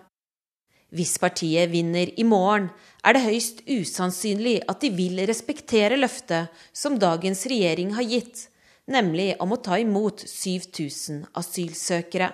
[0.95, 2.69] Hvis partiet vinner i morgen,
[3.03, 8.47] er det høyst usannsynlig at de vil respektere løftet som dagens regjering har gitt,
[8.87, 12.31] nemlig om å ta imot 7000 asylsøkere.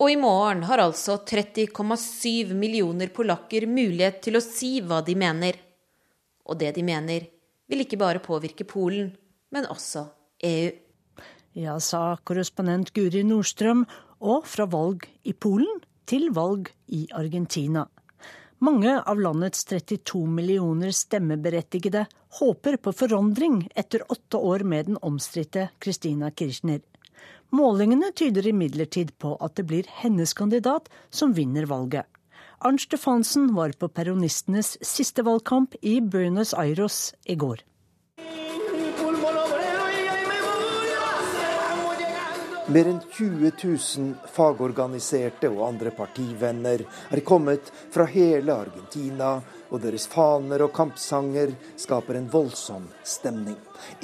[0.00, 5.58] Og i morgen har altså 30,7 millioner polakker mulighet til å si hva de mener.
[6.48, 7.26] Og det de mener,
[7.68, 9.12] vil ikke bare påvirke Polen,
[9.52, 10.06] men også
[10.46, 10.70] EU.
[11.52, 13.82] Ja, sa korrespondent Guri Nordstrøm,
[14.22, 17.88] og fra valg i Polen til valg i Argentina.
[18.60, 22.04] Mange av landets 32 millioner stemmeberettigede
[22.38, 26.82] håper på forandring etter åtte år med den omstridte Christina Kirchner.
[27.50, 32.06] Målingene tyder imidlertid på at det blir hennes kandidat som vinner valget.
[32.60, 37.64] Arnt Stefansen var på peronistenes siste valgkamp i Buenos Aires i går.
[42.70, 43.50] Mer enn 20
[43.98, 49.32] 000 fagorganiserte og andre partivenner er kommet fra hele Argentina,
[49.74, 53.56] og deres faner og kampsanger skaper en voldsom stemning.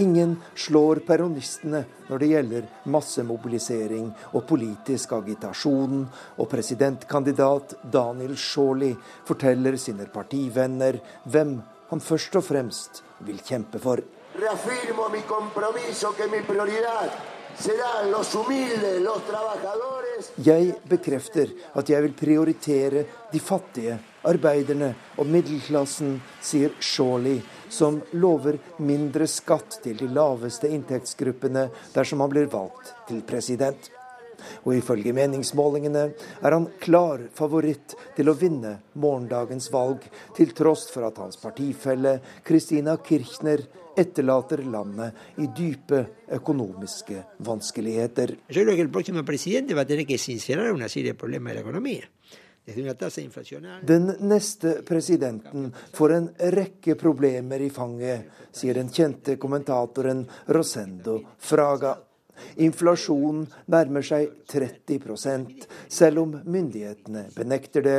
[0.02, 6.02] Ingen slår peronistene når det gjelder massemobilisering og politisk agitasjon,
[6.34, 8.90] og presidentkandidat Daniel Shauli
[9.30, 10.98] forteller sine partivenner
[11.30, 11.54] hvem
[11.92, 14.02] han først og fremst vil kjempe for.
[14.34, 17.35] Reafirmo mi compromiso que mi prioridad
[20.44, 27.40] jeg bekrefter at jeg vil prioritere de fattige, arbeiderne og middelklassen, sier Shawley,
[27.70, 33.90] som lover mindre skatt til de laveste inntektsgruppene dersom han blir valgt til president.
[34.66, 36.04] Og ifølge meningsmålingene
[36.44, 40.04] er han klar favoritt til å vinne morgendagens valg,
[40.36, 43.64] til tross for at hans partifelle Christina Kirchner
[43.96, 46.02] etterlater landet i dype
[46.36, 48.36] økonomiske vanskeligheter.
[53.86, 61.94] Den neste presidenten får en rekke problemer i fanget, sier den kjente kommentatoren Rosendo Fraga.
[62.62, 65.56] Inflasjonen nærmer seg 30
[65.88, 67.98] selv om myndighetene benekter det.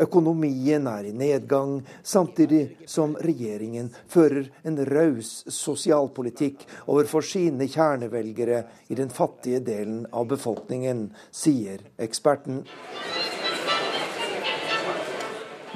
[0.00, 8.98] Økonomien er i nedgang, samtidig som regjeringen fører en raus sosialpolitikk overfor sine kjernevelgere i
[8.98, 12.64] den fattige delen av befolkningen, sier eksperten.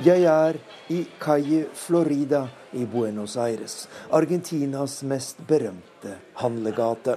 [0.04, 0.58] Jeg er
[0.92, 2.42] i Calle Florida
[2.76, 7.16] i Buenos Aires, Argentinas mest berømte handlegate.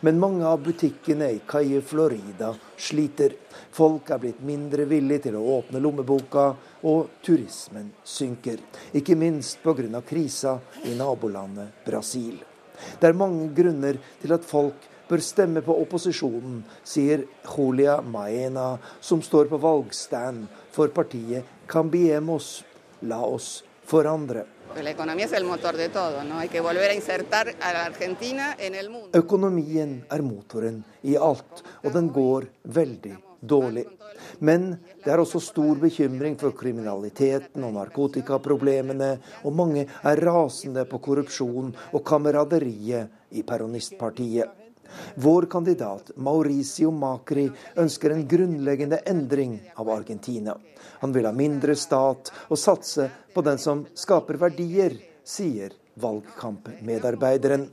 [0.00, 3.34] Men mange av butikkene i Caye Florida sliter.
[3.76, 6.48] Folk er blitt mindre villige til å åpne lommeboka,
[6.86, 8.60] og turismen synker.
[8.94, 10.02] Ikke minst pga.
[10.06, 12.36] krisa i nabolandet Brasil.
[13.00, 19.22] Det er mange grunner til at folk bør stemme på opposisjonen, sier Julia Maena, som
[19.22, 22.64] står på valgstand for partiet Cambiemos,
[23.02, 24.55] la oss forandre.
[29.14, 33.86] Økonomien er motoren i alt, og den går veldig dårlig.
[34.40, 34.68] Men
[35.04, 39.10] det er også stor bekymring for kriminaliteten og narkotikaproblemene,
[39.44, 44.65] og mange er rasende på korrupsjon og kameraderiet i peronistpartiet.
[45.14, 47.46] Vår kandidat Mauricio Macri
[47.76, 50.56] ønsker en grunnleggende endring av Argentina.
[51.00, 57.68] Han vil ha mindre stat og satse på den som skaper verdier, sier valgkampmedarbeideren.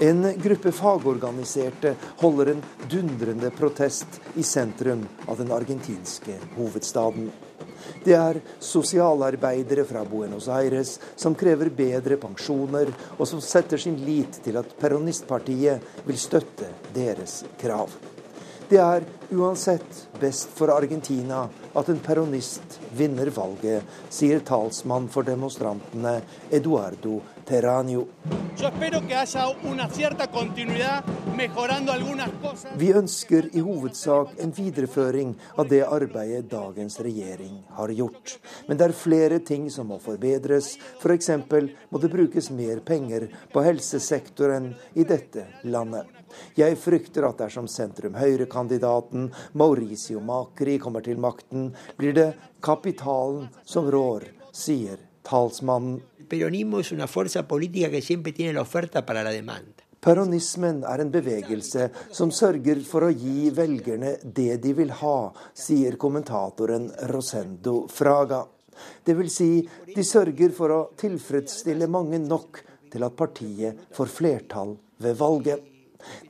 [0.00, 7.28] En gruppe fagorganiserte holder en dundrende protest i sentrum av den argentinske hovedstaden.
[8.04, 14.40] Det er sosialarbeidere fra Buenos Aires som krever bedre pensjoner, og som setter sin lit
[14.44, 17.92] til at peronistpartiet vil støtte deres krav.
[18.70, 19.02] Det er
[19.34, 21.42] uansett best for Argentina
[21.74, 23.82] at en peronist vinner valget,
[24.14, 26.20] sier talsmann for demonstrantene
[26.54, 27.16] Eduardo
[27.50, 28.06] Terranio.
[32.76, 38.36] Vi ønsker i hovedsak en videreføring av det arbeidet dagens regjering har gjort.
[38.68, 40.76] Men det er flere ting som må forbedres.
[41.00, 41.30] F.eks.
[41.90, 46.06] må det brukes mer penger på helsesektoren i dette landet.
[46.54, 52.28] Jeg frykter at dersom sentrum-høyre-kandidaten Mauricio Macri kommer til makten, blir det
[52.62, 55.98] kapitalen som rår, sier talsmannen.
[60.00, 65.16] Peronismen er en bevegelse som sørger for å gi velgerne det de vil ha,
[65.52, 68.44] sier kommentatoren Rosendo Fraga.
[69.04, 69.50] Det vil si,
[69.90, 72.62] de sørger for å tilfredsstille mange nok
[72.92, 75.66] til at partiet får flertall ved valget.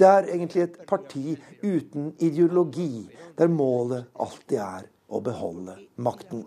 [0.01, 3.05] Det er egentlig et parti uten ideologi,
[3.39, 6.45] der målet alltid er å beholde makten.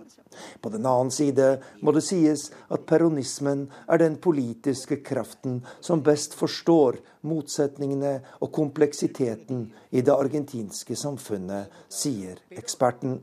[0.62, 6.34] På den annen side må det sies at peronismen er den politiske kraften som best
[6.40, 6.98] forstår
[7.28, 13.20] motsetningene og kompleksiteten i det argentinske samfunnet, sier eksperten.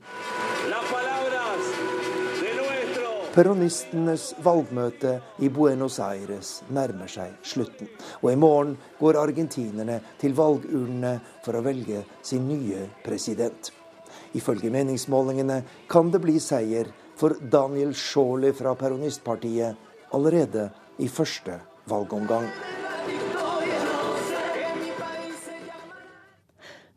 [3.31, 7.87] Peronistenes valgmøte i Buenos Aires nærmer seg slutten.
[8.25, 13.71] Og i morgen går argentinerne til valgurnene for å velge sin nye president.
[14.39, 20.69] Ifølge meningsmålingene kan det bli seier for Daniel Sjåli fra peronistpartiet allerede
[21.03, 21.59] i første
[21.91, 22.47] valgomgang.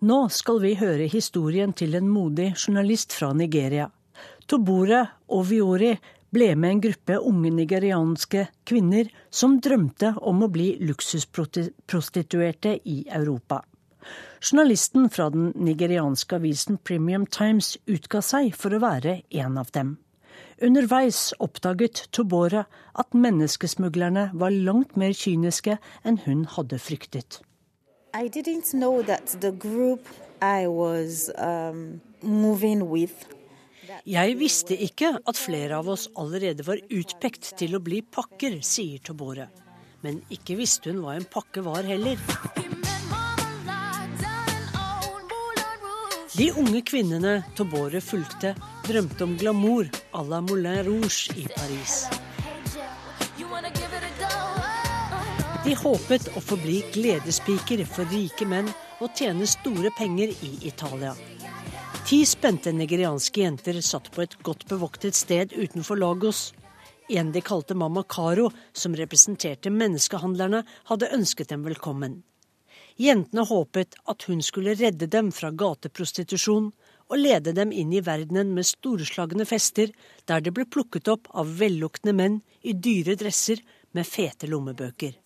[0.03, 3.87] Nå skal vi høre historien til en modig journalist fra Nigeria.
[4.47, 5.93] Tobore Oviori
[6.33, 13.61] ble med en gruppe unge nigerianske kvinner som drømte om å bli luksusprostituerte i Europa.
[14.43, 19.93] Journalisten fra den nigerianske avisen Premium Times utga seg for å være en av dem.
[20.63, 22.65] Underveis oppdaget Tobora
[22.99, 27.39] at menneskesmuglerne var langt mer kyniske enn hun hadde fryktet.
[28.13, 33.23] I didn't know that the group I was um, moving with
[34.07, 38.99] jeg visste ikke at flere av oss allerede var utpekt til å bli pakker, sier
[39.03, 39.47] Tobore.
[40.03, 42.19] Men ikke visste hun hva en pakke var heller.
[46.33, 48.55] De unge kvinnene Tobore fulgte,
[48.87, 52.07] drømte om glamour à la Moulin Rouge i Paris.
[55.63, 61.13] De håpet å få bli gledespiker for rike menn og tjene store penger i Italia.
[62.09, 66.47] Ti spente nigerianske jenter satt på et godt bevoktet sted utenfor Lagos.
[67.13, 72.23] En de kalte Mamma Caro, som representerte menneskehandlerne, hadde ønsket dem velkommen.
[73.01, 76.71] Jentene håpet at hun skulle redde dem fra gateprostitusjon
[77.09, 79.89] og lede dem inn i verdenen med storslagne fester,
[80.29, 83.61] der de ble plukket opp av velluktende menn i dyre dresser
[83.93, 85.19] med fete lommebøker.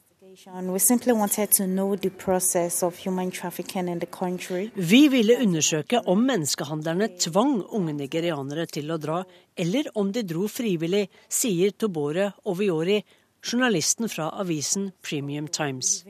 [4.75, 9.23] Vi ville undersøke om menneskehandlerne tvang unge nigerianere til å dra,
[9.57, 12.99] eller om de dro frivillig, sier Tobore Oviori,
[13.41, 16.03] journalisten fra avisen Premium Times.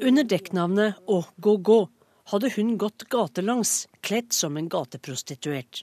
[0.00, 1.80] Under dekknavnet Å gå gå
[2.32, 5.82] hadde hun gått gatelangs, kledd som en gateprostituert.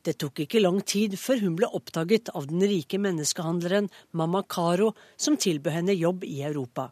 [0.00, 4.94] Det tok ikke lang tid før hun ble oppdaget av den rike menneskehandleren Mamma Caro,
[5.20, 6.88] som tilbød henne jobb i Europa.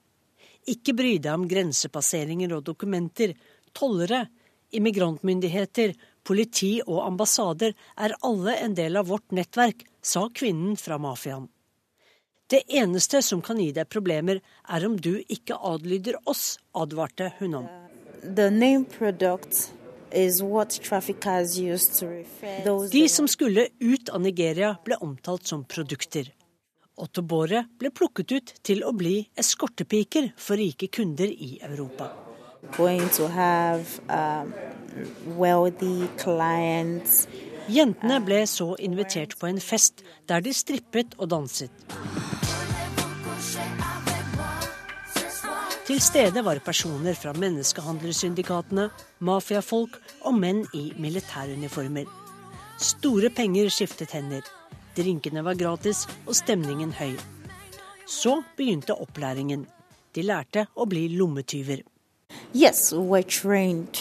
[0.68, 3.32] Ikke bry deg om grensepasseringer og dokumenter.
[3.72, 4.26] Tollere,
[4.76, 5.94] immigrantmyndigheter,
[6.26, 11.48] politi og ambassader er alle en del av vårt nettverk, sa kvinnen fra mafiaen.
[12.50, 17.62] Det eneste som kan gi deg problemer, er om du ikke adlyder oss, advarte hun
[17.62, 17.70] om.
[18.24, 19.72] The name product
[22.90, 26.30] de som skulle ut av Nigeria, ble omtalt som produkter.
[26.94, 32.12] Ottobore ble plukket ut til å bli eskortepiker for rike kunder i Europa.
[32.78, 34.54] Um,
[37.72, 41.72] Jentene ble så invitert på en fest der de strippet og danset.
[45.84, 48.88] Til stede var personer fra menneskehandlersyndikatene,
[49.20, 52.08] mafiafolk og menn i militæruniformer.
[52.80, 54.44] Store penger skiftet hender.
[54.96, 57.16] Drinkene var gratis og stemningen høy.
[58.08, 59.66] Så begynte opplæringen.
[60.14, 61.80] De lærte å bli lommetyver.
[62.54, 64.00] Yes, we trained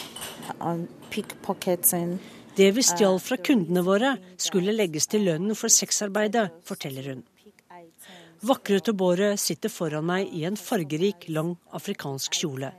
[0.60, 2.20] on pickpocketing.
[2.54, 7.24] Det vi stjal fra kundene våre, skulle legges til lønnen for sexarbeidet, forteller hun.
[8.46, 12.70] Vakre Tobore sitter foran meg i en fargerik, lang afrikansk kjole.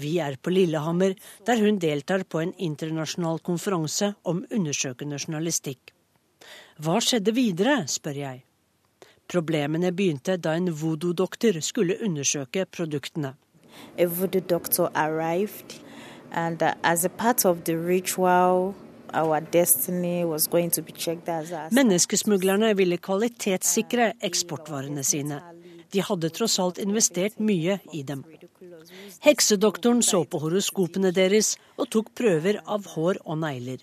[0.00, 5.92] Vi er på Lillehammer, der hun deltar på en internasjonal konferanse om undersøkende journalistikk.
[6.80, 8.44] Hva skjedde videre, spør jeg.
[9.28, 13.34] Problemene begynte da en voodoo-doktor skulle undersøke produktene.
[13.98, 15.76] A voodoo doctor arrived,
[16.32, 18.74] and uh, as a part of the ritual,
[21.78, 25.40] Menneskesmuglerne ville kvalitetssikre eksportvarene sine.
[25.90, 28.24] De hadde tross alt investert mye i dem.
[29.26, 33.80] Heksedoktoren så på horoskopene deres og tok prøver av hår og negler.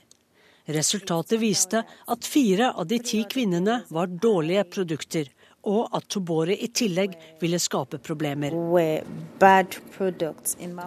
[0.68, 5.30] Resultatet viste at fire av de ti kvinnene var dårlige produkter,
[5.68, 8.56] og at Tobore i tillegg ville skape problemer.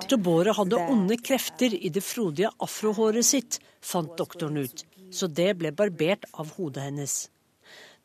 [0.09, 5.75] Tobore hadde onde krefter i det frodige afrohåret sitt, fant doktoren ut, så det ble
[5.77, 7.21] barbert av hodet hennes.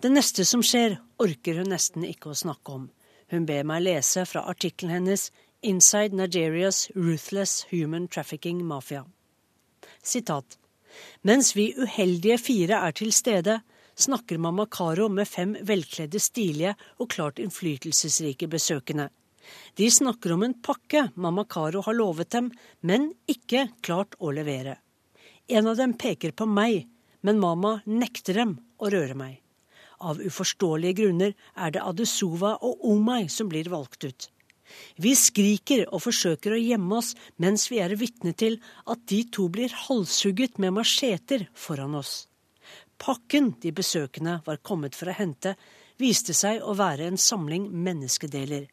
[0.03, 2.89] Det neste som skjer, orker hun nesten ikke å snakke om.
[3.31, 5.31] Hun ber meg lese fra artikkelen hennes
[5.63, 9.07] 'Inside Nigerias Ruthless Human Trafficking Mafia'.
[10.03, 10.57] Sitat.
[11.23, 13.61] Mens vi uheldige fire er til stede,
[13.95, 19.09] snakker mamma Caro med fem velkledde, stilige og klart innflytelsesrike besøkende.
[19.77, 24.79] De snakker om en pakke mamma Caro har lovet dem, men ikke klart å levere.
[25.47, 26.87] En av dem peker på meg,
[27.21, 29.41] men mamma nekter dem å røre meg.
[30.05, 34.29] Av uforståelige grunner er det Adesuva og Omai som blir valgt ut.
[34.97, 38.57] Vi skriker og forsøker å gjemme oss mens vi er vitne til
[38.89, 42.25] at de to blir halshugget med macheter foran oss.
[42.97, 45.55] Pakken de besøkende var kommet for å hente,
[45.99, 48.69] viste seg å være en samling menneskedeler.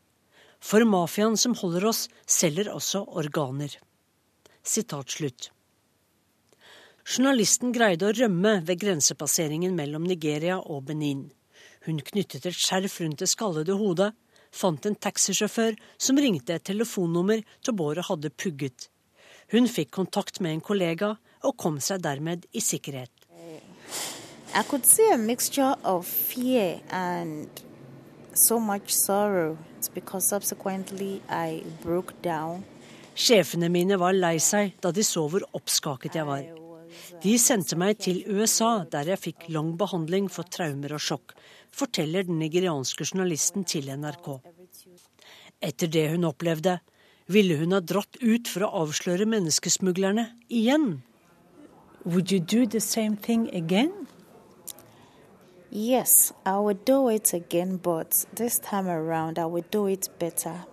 [0.63, 3.75] For mafiaen som holder oss, selger også organer.
[4.63, 5.51] Sitat slutt.
[7.03, 11.25] Journalisten greide å rømme ved grensepasseringen mellom Nigeria og Benin.
[11.83, 14.13] Hun knyttet et skjerf rundt det skallede hodet,
[14.55, 18.87] fant en taxisjåfør som ringte et telefonnummer Tobore hadde pugget.
[19.51, 23.11] Hun fikk kontakt med en kollega og kom seg dermed i sikkerhet.
[24.55, 27.49] I could see a mixture of fear and
[28.35, 29.57] so much sorrow
[29.95, 32.65] because subsequently I broke down.
[33.15, 36.45] Sjefene mine var lei seg da de så hvor oppskaket jeg var.
[37.23, 41.33] De sendte meg til USA, der jeg fikk lang behandling for traumer og sjokk,
[41.73, 44.35] forteller den nigerianske journalisten til NRK.
[45.63, 46.79] Etter det hun opplevde,
[47.33, 51.01] ville hun ha dratt ut for å avsløre menneskesmuglerne igjen.
[52.05, 53.93] Would you do the same thing again?
[55.75, 60.67] Yes, I will do it again, but this time around I will do it better.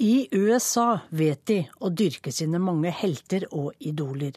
[0.00, 4.34] I USA vet de å dyrke sine mange helter og idoler.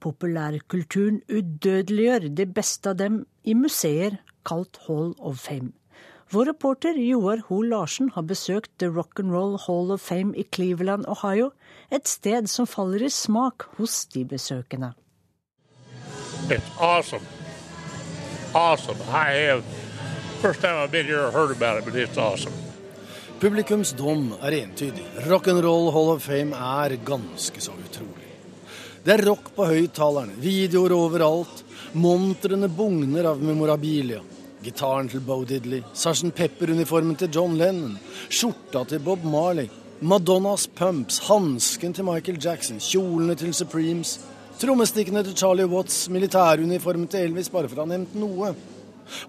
[0.00, 5.74] Populærkulturen udødeliggjør det beste av dem i museer kalt Hall of Fame.
[6.30, 11.52] Vår reporter Joar Hoel Larsen har besøkt The Rock'n'Roll Hall of Fame i Cleveland, Ohio,
[11.90, 14.90] et sted som faller i smak hos de besøkende.
[16.50, 17.22] It's awesome.
[18.54, 18.98] Awesome.
[19.06, 19.62] I have
[20.42, 22.54] first time I've been here heard about it, but it's awesome.
[23.40, 25.06] Publikums dom er entydig.
[25.30, 28.32] Rock'n'Roll Hall of Fame er ganske så utrolig.
[29.04, 31.62] Det er rock på høyttalerne, videoer overalt.
[31.94, 34.24] Montrene bugner av memorabilia.
[34.66, 37.96] Gitaren til Bo Diddley, Sergeant Pepper-uniformen til John Lennon,
[38.26, 39.68] skjorta til Bob Marley,
[40.02, 44.16] Madonnas pumps, hansken til Michael Jackson, kjolene til Supremes,
[44.60, 48.50] trommestikkene til Charlie Watts, militæruniformen til Elvis, bare for å ha nevnt noe.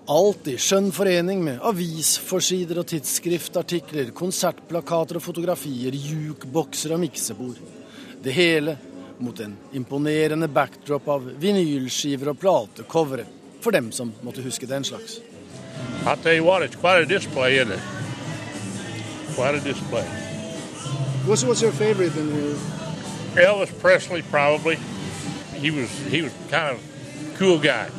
[0.10, 7.62] Alt i skjønn forening med avisforsider og tidsskriftartikler, konsertplakater og fotografier, jukebokser og miksebord.
[8.26, 8.74] Det hele
[9.22, 13.30] mot en imponerende backdrop av vinylskiver og platecovere,
[13.62, 15.22] for dem som måtte huske den slags.
[16.06, 17.82] I'll tell you what, it's quite a display, isn't it?
[19.36, 20.06] Quite a display.
[21.26, 22.56] What's, what's your favorite in here?
[23.46, 24.78] Elvis Presley, probably.
[25.56, 26.82] He was he was kind of
[27.38, 27.90] cool guy.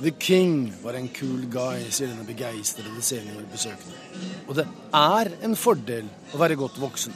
[0.00, 3.96] The King var en cool guy, sier denne begeistrede seniorbesøkende.
[4.48, 7.14] Og det er en fordel å være godt voksen.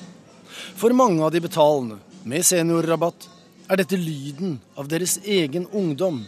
[0.80, 3.28] For mange av de betalende med seniorrabatt
[3.70, 6.22] er dette lyden av deres egen ungdom.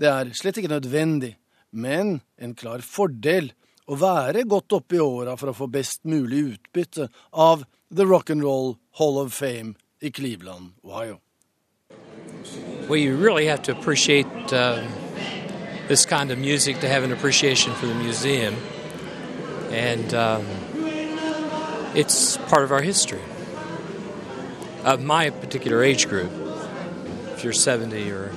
[0.00, 1.36] Det er slett ikke nødvendig,
[1.70, 3.52] men en klar fordel
[3.90, 8.76] å være godt oppe i åra for å få best mulig utbytte av The Rock'n'Roll
[9.00, 11.20] Hall of Fame i Cleveland, Ohio.
[12.88, 14.82] Well, you really have to appreciate uh,
[15.88, 18.54] this kind of music to have an appreciation for the museum,
[19.70, 20.46] and um,
[21.94, 23.22] it's part of our history
[24.84, 26.30] of my particular age group.
[27.34, 28.32] If you're 70 or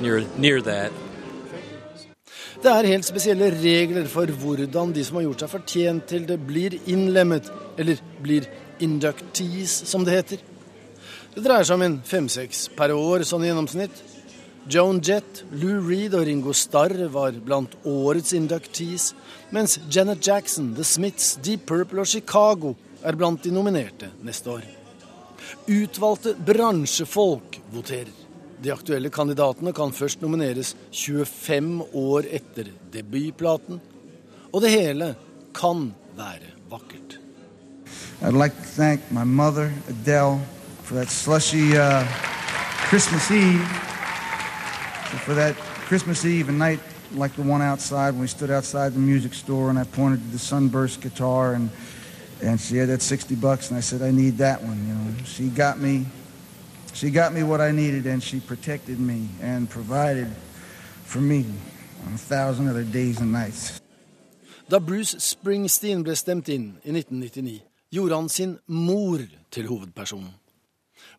[0.00, 0.92] near, near that.
[2.58, 6.40] Det er helt spesielle regler for hvordan de som har gjort seg fortjent til det,
[6.42, 7.46] blir innlemmet,
[7.78, 8.48] eller blir
[8.82, 10.42] inductees, som det heter.
[11.36, 14.02] Det dreier seg om en fem-seks per år, sånn i gjennomsnitt.
[14.68, 19.12] Joan Jett, Lou Reed og Ringo Starr var blant årets inductees,
[19.54, 22.74] mens Janet Jackson, The Smiths, Deep Purple og Chicago
[23.06, 24.66] er blant de nominerte neste år.
[25.70, 28.27] Utvalgte bransjefolk voterer.
[28.64, 33.80] De aktuelle kandidatene kan først nomineres 25 år etter debutplaten.
[34.52, 35.14] Og det hele
[35.54, 37.18] kan være vakkert.
[38.20, 40.40] I'd like to thank my mother, Adele,
[40.82, 42.04] for that slushy uh.
[45.24, 45.54] For that
[45.88, 46.80] Christmas Eve, a night
[47.12, 50.32] like the one outside when we stood outside the music store and I pointed to
[50.32, 51.70] the sunburst guitar and
[52.40, 55.24] and she had that 60 bucks and I said I need that one, you know.
[55.24, 56.06] She got me
[56.98, 60.26] she got me what I needed and she protected me and provided
[61.04, 61.44] for me
[62.06, 63.80] on a thousand other days and nights.
[64.68, 67.62] Da Bruce Springsteen ble stemt inn i 1999,
[67.94, 70.34] gjorde han sin mor til hovedpersonen.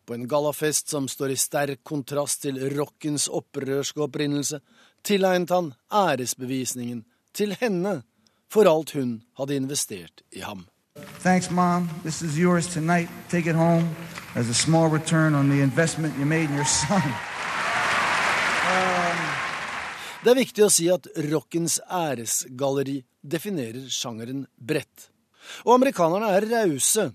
[0.06, 4.60] På en gallafest som står i sterk kontrast til rockens opprørske opprinnelse,
[5.02, 7.02] tilegnet han æresbevisningen
[7.32, 8.02] til henne
[8.52, 10.66] for alt hun hadde investert i ham.
[10.96, 11.88] Thanks, Mom.
[12.02, 13.08] This is yours tonight.
[13.28, 13.94] Take it home
[14.34, 17.02] as a small return on the investment you made in your son.
[18.70, 19.20] Um,
[20.24, 25.10] det er viktig å si at rockens æresgalleri definerer sjangeren bredt.
[25.64, 27.10] Og amerikanerne er rause.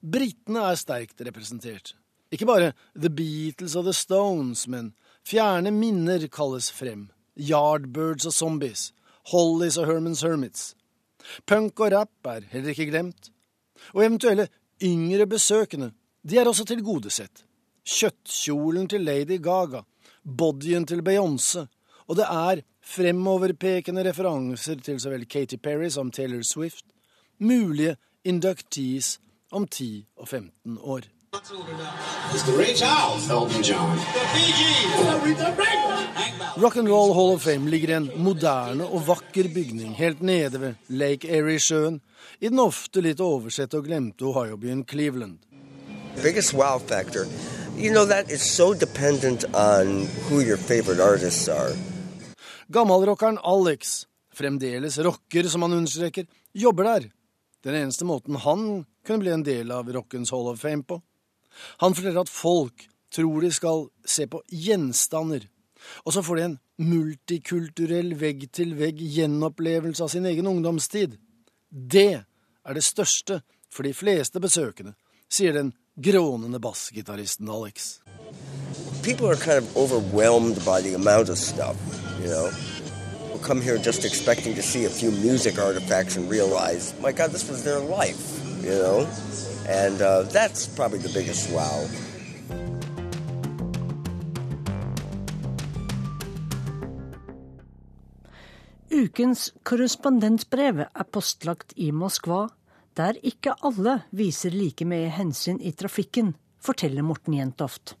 [0.00, 1.94] Britene er sterkt representert.
[2.32, 4.94] Ikke bare The Beatles og The Stones, men
[5.28, 7.10] fjerne minner kalles frem.
[7.36, 8.92] Yardbirds og Zombies.
[9.30, 10.72] Hollies og Hermans Hermits.
[11.46, 13.30] Punk og rap er heller ikke glemt.
[13.94, 14.48] Og eventuelle
[14.82, 15.92] yngre besøkende,
[16.22, 17.44] de er også tilgodesett.
[17.82, 19.82] Kjøttkjolen til Lady Gaga,
[20.22, 21.66] bodyen til Beyoncé,
[22.06, 26.84] og det er fremoverpekende referanser til så vel Katy Perry som Taylor Swift,
[27.38, 29.18] mulige inductees
[29.50, 31.08] om 10 og 15 år.
[36.56, 41.26] Rock'n'Roll Hall of Fame ligger i en moderne og vakker bygning helt nede ved Lake
[41.26, 41.98] Erie-sjøen,
[42.38, 45.38] i den ofte litt oversette og glemte Ohio-byen Cleveland.
[46.22, 47.26] Biggest wow factor.
[47.76, 51.74] You know that is so dependent on who your favorite artists are.
[52.70, 57.10] Gammalrockeren Alex, fremdeles rocker som han understreker, jobber der.
[57.64, 61.02] Den eneste måten han kunne bli en del av rockens Hall of Fame på.
[61.82, 65.46] Han forteller at folk tror de skal se på gjenstander,
[66.06, 71.18] og så får de en multikulturell vegg-til-vegg gjenopplevelse av sin egen ungdomstid.
[71.70, 73.42] Det er det største
[73.72, 74.94] for de fleste besøkende,
[75.28, 77.98] sier den grånende bassgitaristen Alex.
[79.02, 81.76] People are kind of overwhelmed by the amount of stuff,
[82.20, 82.50] you know.
[83.28, 87.32] We'll come here just expecting to see a few music artifacts and realize, my God,
[87.32, 88.22] this was their life,
[88.62, 89.08] you know.
[89.68, 91.86] And uh, that's probably the biggest wow.
[98.90, 102.48] Ukens korrespondentbrev er postlagt i Moskva,
[102.96, 107.96] der ikke alle viser like mye hensyn i trafikken, forteller Morten Jentoft.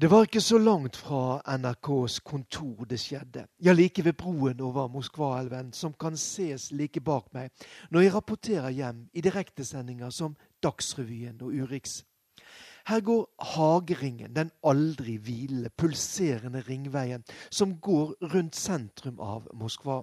[0.00, 4.88] Det var ikke så langt fra NRKs kontor det skjedde, ja, like ved broen over
[4.90, 7.52] Moskvaelven, som kan ses like bak meg
[7.94, 10.34] når jeg rapporterer hjem i direktesendinger som
[10.66, 12.02] Dagsrevyen og Urix.
[12.90, 20.00] Her går Hageringen, den aldri hvilende, pulserende ringveien som går rundt sentrum av Moskva.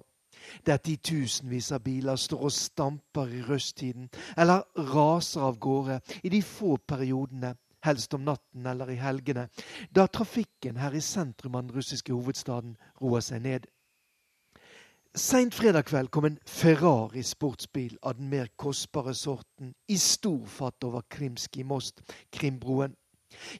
[0.66, 4.64] Der titusenvis av biler står og stamper i rushtiden, eller
[4.94, 7.52] raser av gårde i de få periodene
[7.86, 9.48] helst om natten eller i helgene,
[9.90, 13.68] da trafikken her i sentrum av den russiske hovedstaden roer seg ned.
[15.12, 20.84] Seint fredag kveld kom en Ferrari sportsbil av den mer kostbare sorten i stor fatt
[20.88, 22.00] over Krimskij most,
[22.32, 22.96] Krimbroen.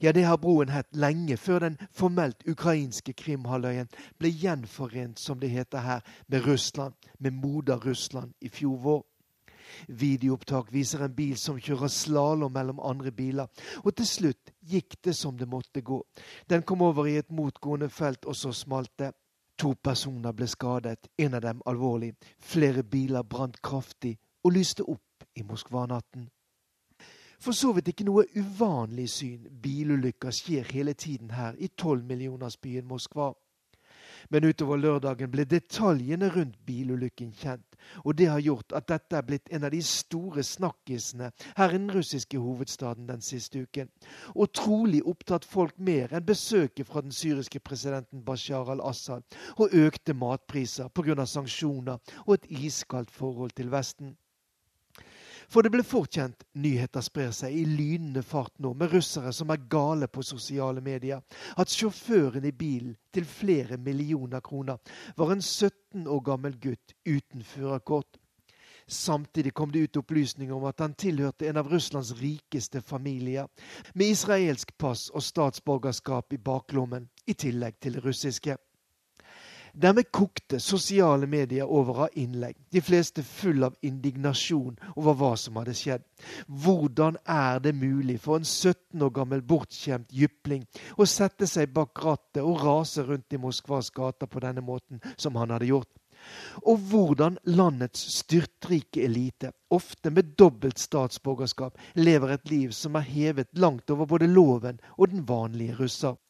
[0.01, 3.89] Ja, det har broen hett lenge før den formelt ukrainske Krimhalvøyen
[4.21, 9.03] ble gjenforent, som det heter her, med Russland, med moder Russland i fjor vår.
[9.89, 13.49] Videoopptak viser en bil som kjører slalåm mellom andre biler.
[13.85, 16.01] Og til slutt gikk det som det måtte gå.
[16.51, 19.13] Den kom over i et motgående felt, og så smalt det.
[19.59, 22.15] To personer ble skadet, en av dem alvorlig.
[22.41, 26.31] Flere biler brant kraftig og lyste opp i Moskva-natten.
[27.43, 29.49] For så vidt ikke noe uvanlig syn.
[29.63, 33.33] Bilulykker skjer hele tiden her i tolvmillionersbyen Moskva.
[34.31, 37.67] Men utover lørdagen ble detaljene rundt bilulykken kjent.
[38.05, 41.81] Og det har gjort at dette er blitt en av de store snakkisene her i
[41.81, 43.91] den russiske hovedstaden den siste uken.
[44.37, 50.15] Og trolig opptatt folk mer enn besøket fra den syriske presidenten Bashar al-Assad og økte
[50.15, 51.27] matpriser pga.
[51.27, 54.17] sanksjoner og et iskaldt forhold til Vesten.
[55.53, 59.51] For det ble fort kjent, nyheter sprer seg i lynende fart nå, med russere som
[59.53, 61.21] er gale på sosiale medier,
[61.61, 64.81] at sjåføren i bilen til flere millioner kroner
[65.19, 68.17] var en 17 år gammel gutt uten førerkort.
[68.89, 73.53] Samtidig kom det ut opplysninger om at han tilhørte en av Russlands rikeste familier,
[73.93, 78.57] med israelsk pass og statsborgerskap i baklommen, i tillegg til det russiske.
[79.73, 85.57] Dermed kokte sosiale medier over av innlegg, de fleste full av indignasjon over hva som
[85.57, 86.05] hadde skjedd.
[86.47, 90.67] Hvordan er det mulig for en 17 år gammel bortskjemt jypling
[91.01, 95.41] å sette seg bak rattet og rase rundt i Moskvas gater på denne måten som
[95.41, 95.89] han hadde gjort?
[96.69, 103.49] Og hvordan landets styrtrike elite, ofte med dobbelt statsborgerskap, lever et liv som er hevet
[103.59, 106.21] langt over både loven og den vanlige russer.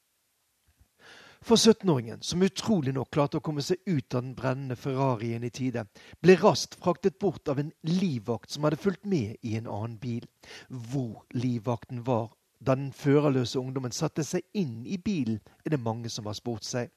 [1.42, 5.50] For 17-åringen, som utrolig nok klarte å komme seg ut av den brennende Ferrarien i
[5.50, 5.82] tide,
[6.22, 10.28] ble raskt fraktet bort av en livvakt som hadde fulgt med i en annen bil.
[10.70, 12.30] Hvor livvakten var
[12.62, 16.62] da den førerløse ungdommen satte seg inn i bilen, er det mange som har spurt
[16.62, 16.92] seg.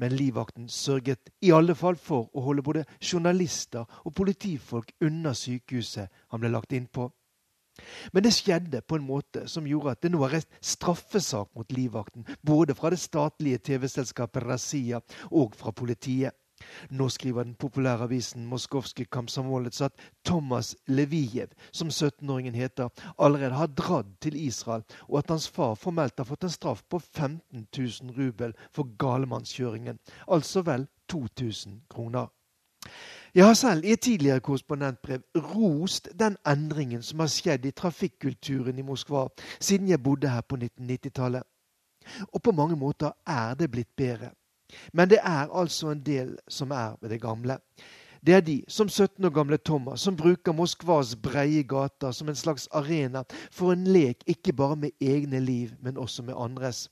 [0.00, 6.08] Men livvakten sørget i alle fall for å holde både journalister og politifolk unna sykehuset
[6.32, 7.10] han ble lagt inn på.
[8.12, 12.26] Men det skjedde på en måte som gjorde at det nå er straffesak mot livvakten,
[12.42, 15.00] både fra det statlige TV-selskapet Razia
[15.30, 16.36] og fra politiet.
[16.90, 23.66] Nå skriver den populære avisen Moskovske Kamsamolets at Thomas Leviev, som 17-åringen heter, allerede har
[23.66, 28.16] dratt til Israel, og at hans far formelt har fått en straff på 15 000
[28.16, 32.32] rubel for galemannskjøringen, altså vel 2000 kroner.
[33.36, 38.78] Jeg har selv i et tidligere korrespondentbrev rost den endringen som har skjedd i trafikkulturen
[38.78, 39.26] i Moskva
[39.60, 41.42] siden jeg bodde her på 1990-tallet.
[42.32, 44.30] Og på mange måter er det blitt bedre.
[44.92, 47.58] Men det er altså en del som er ved det gamle.
[48.26, 52.34] Det er de, som 17 år gamle Thomas, som bruker Moskvas breie gater som en
[52.34, 56.88] slags arena for en lek ikke bare med egne liv, men også med andres.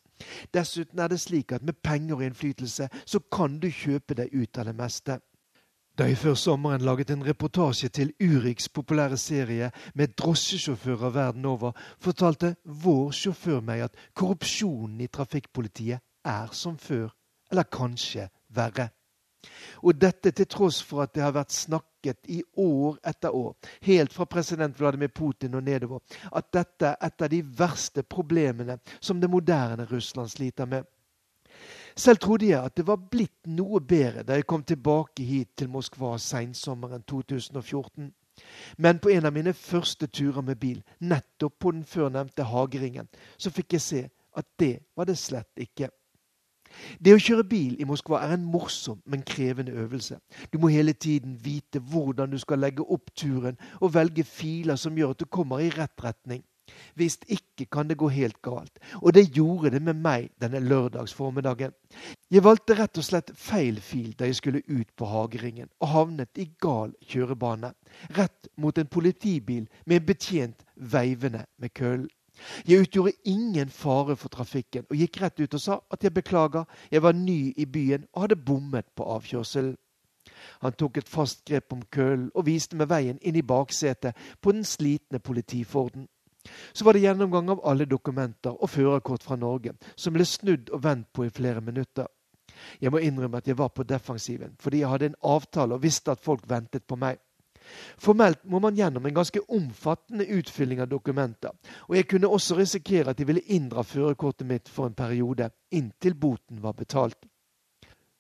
[0.55, 4.59] Dessuten er det slik at med penger og innflytelse så kan du kjøpe deg ut
[4.59, 5.23] av det meste.
[5.99, 11.71] Da jeg før sommeren laget en reportasje til Uriks populære serie med drosjesjåfører verden over,
[12.03, 17.13] fortalte vår sjåfør meg at korrupsjonen i trafikkpolitiet er som før,
[17.51, 18.89] eller kanskje verre.
[19.87, 23.55] Og dette til tross for at det har vært snakket i år etter år,
[23.87, 26.03] helt fra president Vladimir Putin og nedover,
[26.35, 30.91] at dette er et av de verste problemene som det moderne Russland sliter med.
[31.97, 35.71] Selv trodde jeg at det var blitt noe bedre da jeg kom tilbake hit til
[35.71, 38.13] Moskva sensommeren 2014.
[38.79, 43.07] Men på en av mine første turer med bil, nettopp på den førnevnte Hageringen,
[43.39, 44.01] så fikk jeg se
[44.35, 45.89] at det var det slett ikke.
[46.99, 50.19] Det å kjøre bil i Moskva er en morsom, men krevende øvelse.
[50.51, 54.99] Du må hele tiden vite hvordan du skal legge opp turen, og velge filer som
[54.99, 56.43] gjør at du kommer i rett retning.
[56.95, 58.79] Hvis ikke kan det gå helt galt.
[59.03, 61.75] Og det gjorde det med meg denne lørdagsformiddagen.
[62.31, 66.39] Jeg valgte rett og slett feil fil da jeg skulle ut på Hageringen, og havnet
[66.39, 67.75] i gal kjørebane.
[68.19, 72.09] Rett mot en politibil med en betjent veivende med køll.
[72.67, 76.65] Jeg utgjorde ingen fare for trafikken og gikk rett ut og sa at jeg beklager,
[76.91, 79.77] jeg var ny i byen og hadde bommet på avkjørselen.
[80.63, 84.53] Han tok et fast grep om kølen og viste meg veien inn i baksetet på
[84.57, 86.09] den slitne politiforden.
[86.73, 90.83] Så var det gjennomgang av alle dokumenter og førerkort fra Norge, som ble snudd og
[90.85, 92.09] vendt på i flere minutter.
[92.81, 96.13] Jeg må innrømme at jeg var på defensiven, fordi jeg hadde en avtale og visste
[96.13, 97.19] at folk ventet på meg.
[97.99, 101.55] Formelt må man gjennom en ganske omfattende utfylling av dokumenter,
[101.89, 106.15] og jeg kunne også risikere at de ville inndra førerkortet mitt for en periode, inntil
[106.15, 107.25] boten var betalt.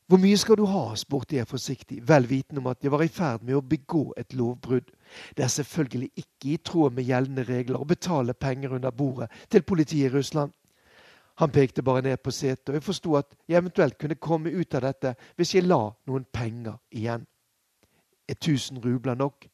[0.07, 0.83] Hvor mye skal du ha?
[1.01, 4.35] spurte jeg forsiktig, vel vitende om at jeg var i ferd med å begå et
[4.37, 4.91] lovbrudd.
[5.37, 9.65] Det er selvfølgelig ikke i tråd med gjeldende regler å betale penger under bordet til
[9.65, 10.53] politiet i Russland.
[11.41, 14.75] Han pekte bare ned på setet, og jeg forsto at jeg eventuelt kunne komme ut
[14.75, 17.25] av dette hvis jeg la noen penger igjen.
[18.29, 19.49] Er tusen rubler nok?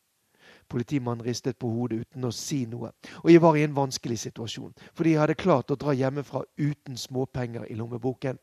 [0.71, 2.91] Politimannen ristet på hodet uten å si noe,
[3.23, 6.99] og jeg var i en vanskelig situasjon, fordi jeg hadde klart å dra hjemmefra uten
[6.99, 8.39] småpenger i lommeboken.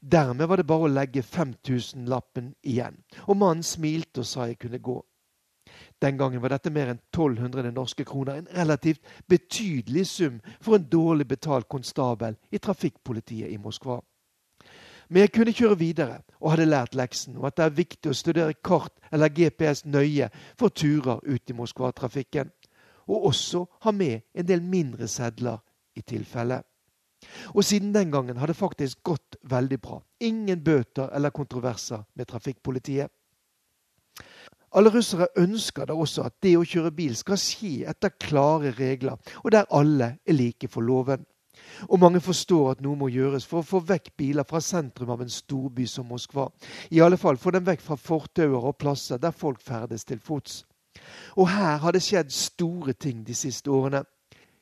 [0.00, 2.96] Dermed var det bare å legge 5000-lappen igjen,
[3.26, 4.96] og mannen smilte og sa jeg kunne gå.
[6.00, 10.88] Den gangen var dette mer enn 1200 norske kroner, en relativt betydelig sum for en
[10.88, 14.00] dårlig betalt konstabel i trafikkpolitiet i Moskva.
[15.10, 18.16] Men jeg kunne kjøre videre og hadde lært leksen om at det er viktig å
[18.16, 22.52] studere kart eller GPS nøye for turer ut i Moskva-trafikken,
[23.10, 25.58] og også ha med en del mindre sedler
[25.98, 26.60] i tilfelle.
[27.54, 30.00] Og siden den gangen har det faktisk gått veldig bra.
[30.20, 33.10] Ingen bøter eller kontroverser med trafikkpolitiet.
[34.70, 39.18] Alle russere ønsker da også at det å kjøre bil skal skje etter klare regler,
[39.42, 41.26] og der alle er like for loven.
[41.88, 45.24] Og mange forstår at noe må gjøres for å få vekk biler fra sentrum av
[45.24, 46.46] en storby som Moskva.
[46.90, 50.62] I alle fall få dem vekk fra fortauer og plasser der folk ferdes til fots.
[51.36, 54.04] Og her har det skjedd store ting de siste årene.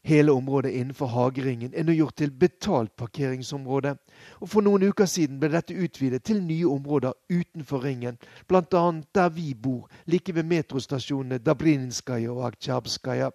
[0.09, 3.91] Hele området innenfor Hageringen er nå gjort til betalt parkeringsområde.
[4.41, 8.17] Og For noen uker siden ble dette utvidet til nye områder utenfor ringen,
[8.49, 8.85] bl.a.
[9.15, 13.29] der vi bor, like ved metrostasjonene Dabrinskaja og Aktsjabskaja.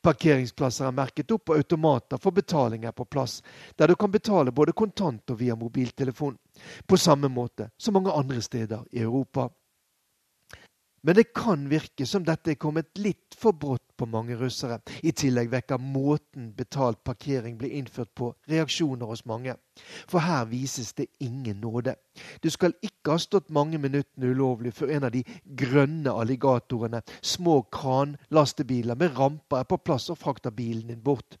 [0.00, 3.42] Parkeringsplasser er merket opp, og automater for betaling er på plass,
[3.76, 6.40] der du kan betale både kontant og via mobiltelefon,
[6.88, 9.50] på samme måte som mange andre steder i Europa.
[11.02, 14.80] Men det kan virke som dette er kommet litt for brått på mange russere.
[15.02, 19.54] I tillegg vekker måten betalt parkering blir innført på, reaksjoner hos mange.
[20.10, 21.94] For her vises det ingen nåde.
[22.42, 25.22] Du skal ikke ha stått mange minuttene ulovlig før en av de
[25.58, 31.38] grønne alligatorene, små kranlastebiler med ramper, er på plass og frakter bilen din bort.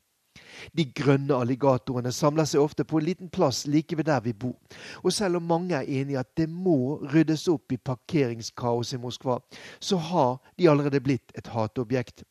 [0.76, 4.56] De grønne alligatorene samler seg ofte på en liten plass like ved der vi bor.
[5.02, 9.02] Og selv om mange er enige i at det må ryddes opp i parkeringskaos i
[9.02, 9.38] Moskva,
[9.80, 12.24] så har de allerede blitt et hatobjekt.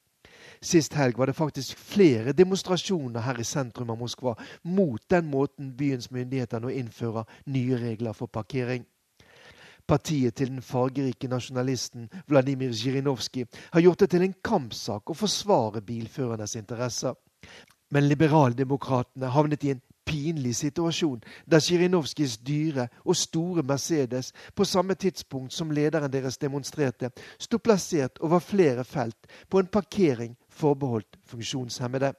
[0.62, 5.74] Sist helg var det faktisk flere demonstrasjoner her i sentrum av Moskva mot den måten
[5.78, 8.86] byens myndigheter nå innfører nye regler for parkering.
[9.88, 15.82] Partiet til den fargerike nasjonalisten Vladimir Zjirinovskij har gjort det til en kampsak å forsvare
[15.82, 17.16] bilførernes interesser.
[17.92, 24.96] Men liberaldemokratene havnet i en pinlig situasjon der Sjirinovskijs dyre og store Mercedes på samme
[24.96, 32.14] tidspunkt som lederen deres demonstrerte, sto plassert over flere felt på en parkering forbeholdt funksjonshemmede.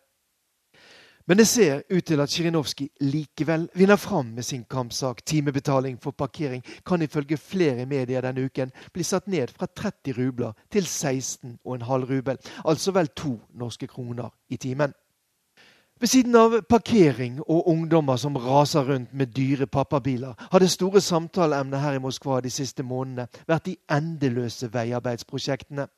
[1.28, 5.24] Men det ser ut til at Sjirinovskij likevel vinner fram med sin kampsak.
[5.26, 10.52] Timebetaling for parkering kan ifølge flere medier denne uken bli satt ned fra 30 rubler
[10.72, 14.92] til 16,5 rubel, altså vel to norske kroner i timen.
[16.00, 21.00] Ved siden av parkering og ungdommer som raser rundt med dyre pappabiler, har det store
[21.00, 25.88] samtaleemnet her i Moskva de siste månedene vært de endeløse veiarbeidsprosjektene.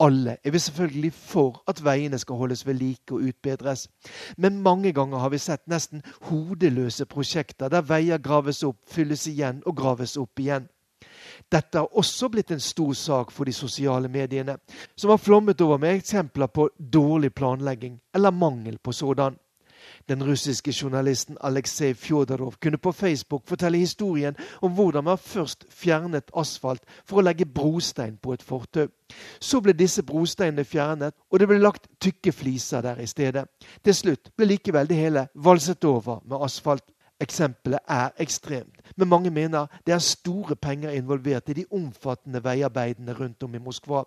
[0.00, 3.88] Alle er vi selvfølgelig for at veiene skal holdes ved like og utbedres.
[4.36, 9.62] Men mange ganger har vi sett nesten hodeløse prosjekter der veier graves opp, fylles igjen
[9.66, 10.68] og graves opp igjen.
[11.52, 14.56] Dette har også blitt en stor sak for de sosiale mediene,
[14.96, 19.36] som har flommet over med eksempler på dårlig planlegging eller mangel på sådan.
[20.08, 26.30] Den russiske journalisten Aleksej Fjodorov kunne på Facebook fortelle historien om hvordan man først fjernet
[26.36, 28.88] asfalt for å legge brostein på et fortau.
[29.40, 33.44] Så ble disse brosteinene fjernet, og det ble lagt tykke fliser der i stedet.
[33.84, 36.84] Til slutt ble likevel det hele valset over med asfalt.
[37.22, 43.12] Eksempelet er ekstremt, men mange mener det er store penger involvert i de omfattende veiarbeidene
[43.12, 44.04] rundt om i Moskva,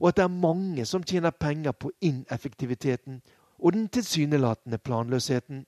[0.00, 3.22] og at det er mange som tjener penger på ineffektiviteten
[3.58, 5.66] og den tilsynelatende planløsheten.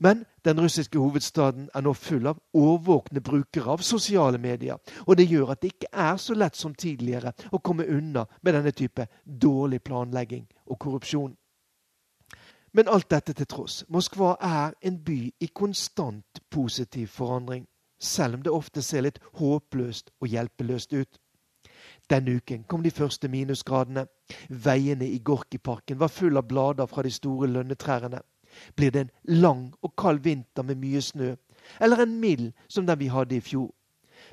[0.00, 5.28] Men den russiske hovedstaden er nå full av årvåkne brukere av sosiale medier, og det
[5.30, 9.06] gjør at det ikke er så lett som tidligere å komme unna med denne type
[9.24, 11.36] dårlig planlegging og korrupsjon.
[12.72, 17.66] Men alt dette til tross, Moskva er en by i konstant positiv forandring,
[18.02, 21.18] selv om det ofte ser litt håpløst og hjelpeløst ut.
[22.10, 24.06] Denne uken kom de første minusgradene.
[24.48, 28.20] Veiene i Gorkiparken var full av blader fra de store lønnetrærne.
[28.76, 31.34] Blir det en lang og kald vinter med mye snø,
[31.80, 33.70] eller en mild som den vi hadde i fjor?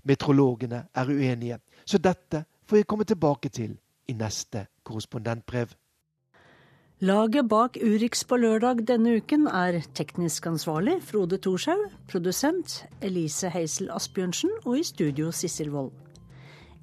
[0.03, 5.72] Meteorologene er uenige, så dette får jeg komme tilbake til i neste korrespondentbrev.
[7.00, 13.88] Laget bak Urix på lørdag denne uken er teknisk ansvarlig Frode Thorshaug, produsent Elise Heisel
[13.95, 15.93] Asbjørnsen og i studio Sissel Wold.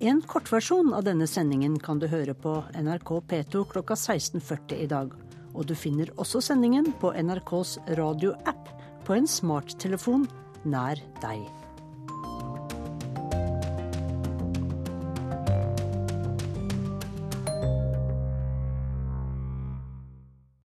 [0.00, 5.12] En kortversjon av denne sendingen kan du høre på NRK P2 klokka 16.40 i dag.
[5.52, 8.72] Og du finner også sendingen på NRKs radioapp
[9.04, 10.24] på en smarttelefon
[10.64, 11.44] nær deg.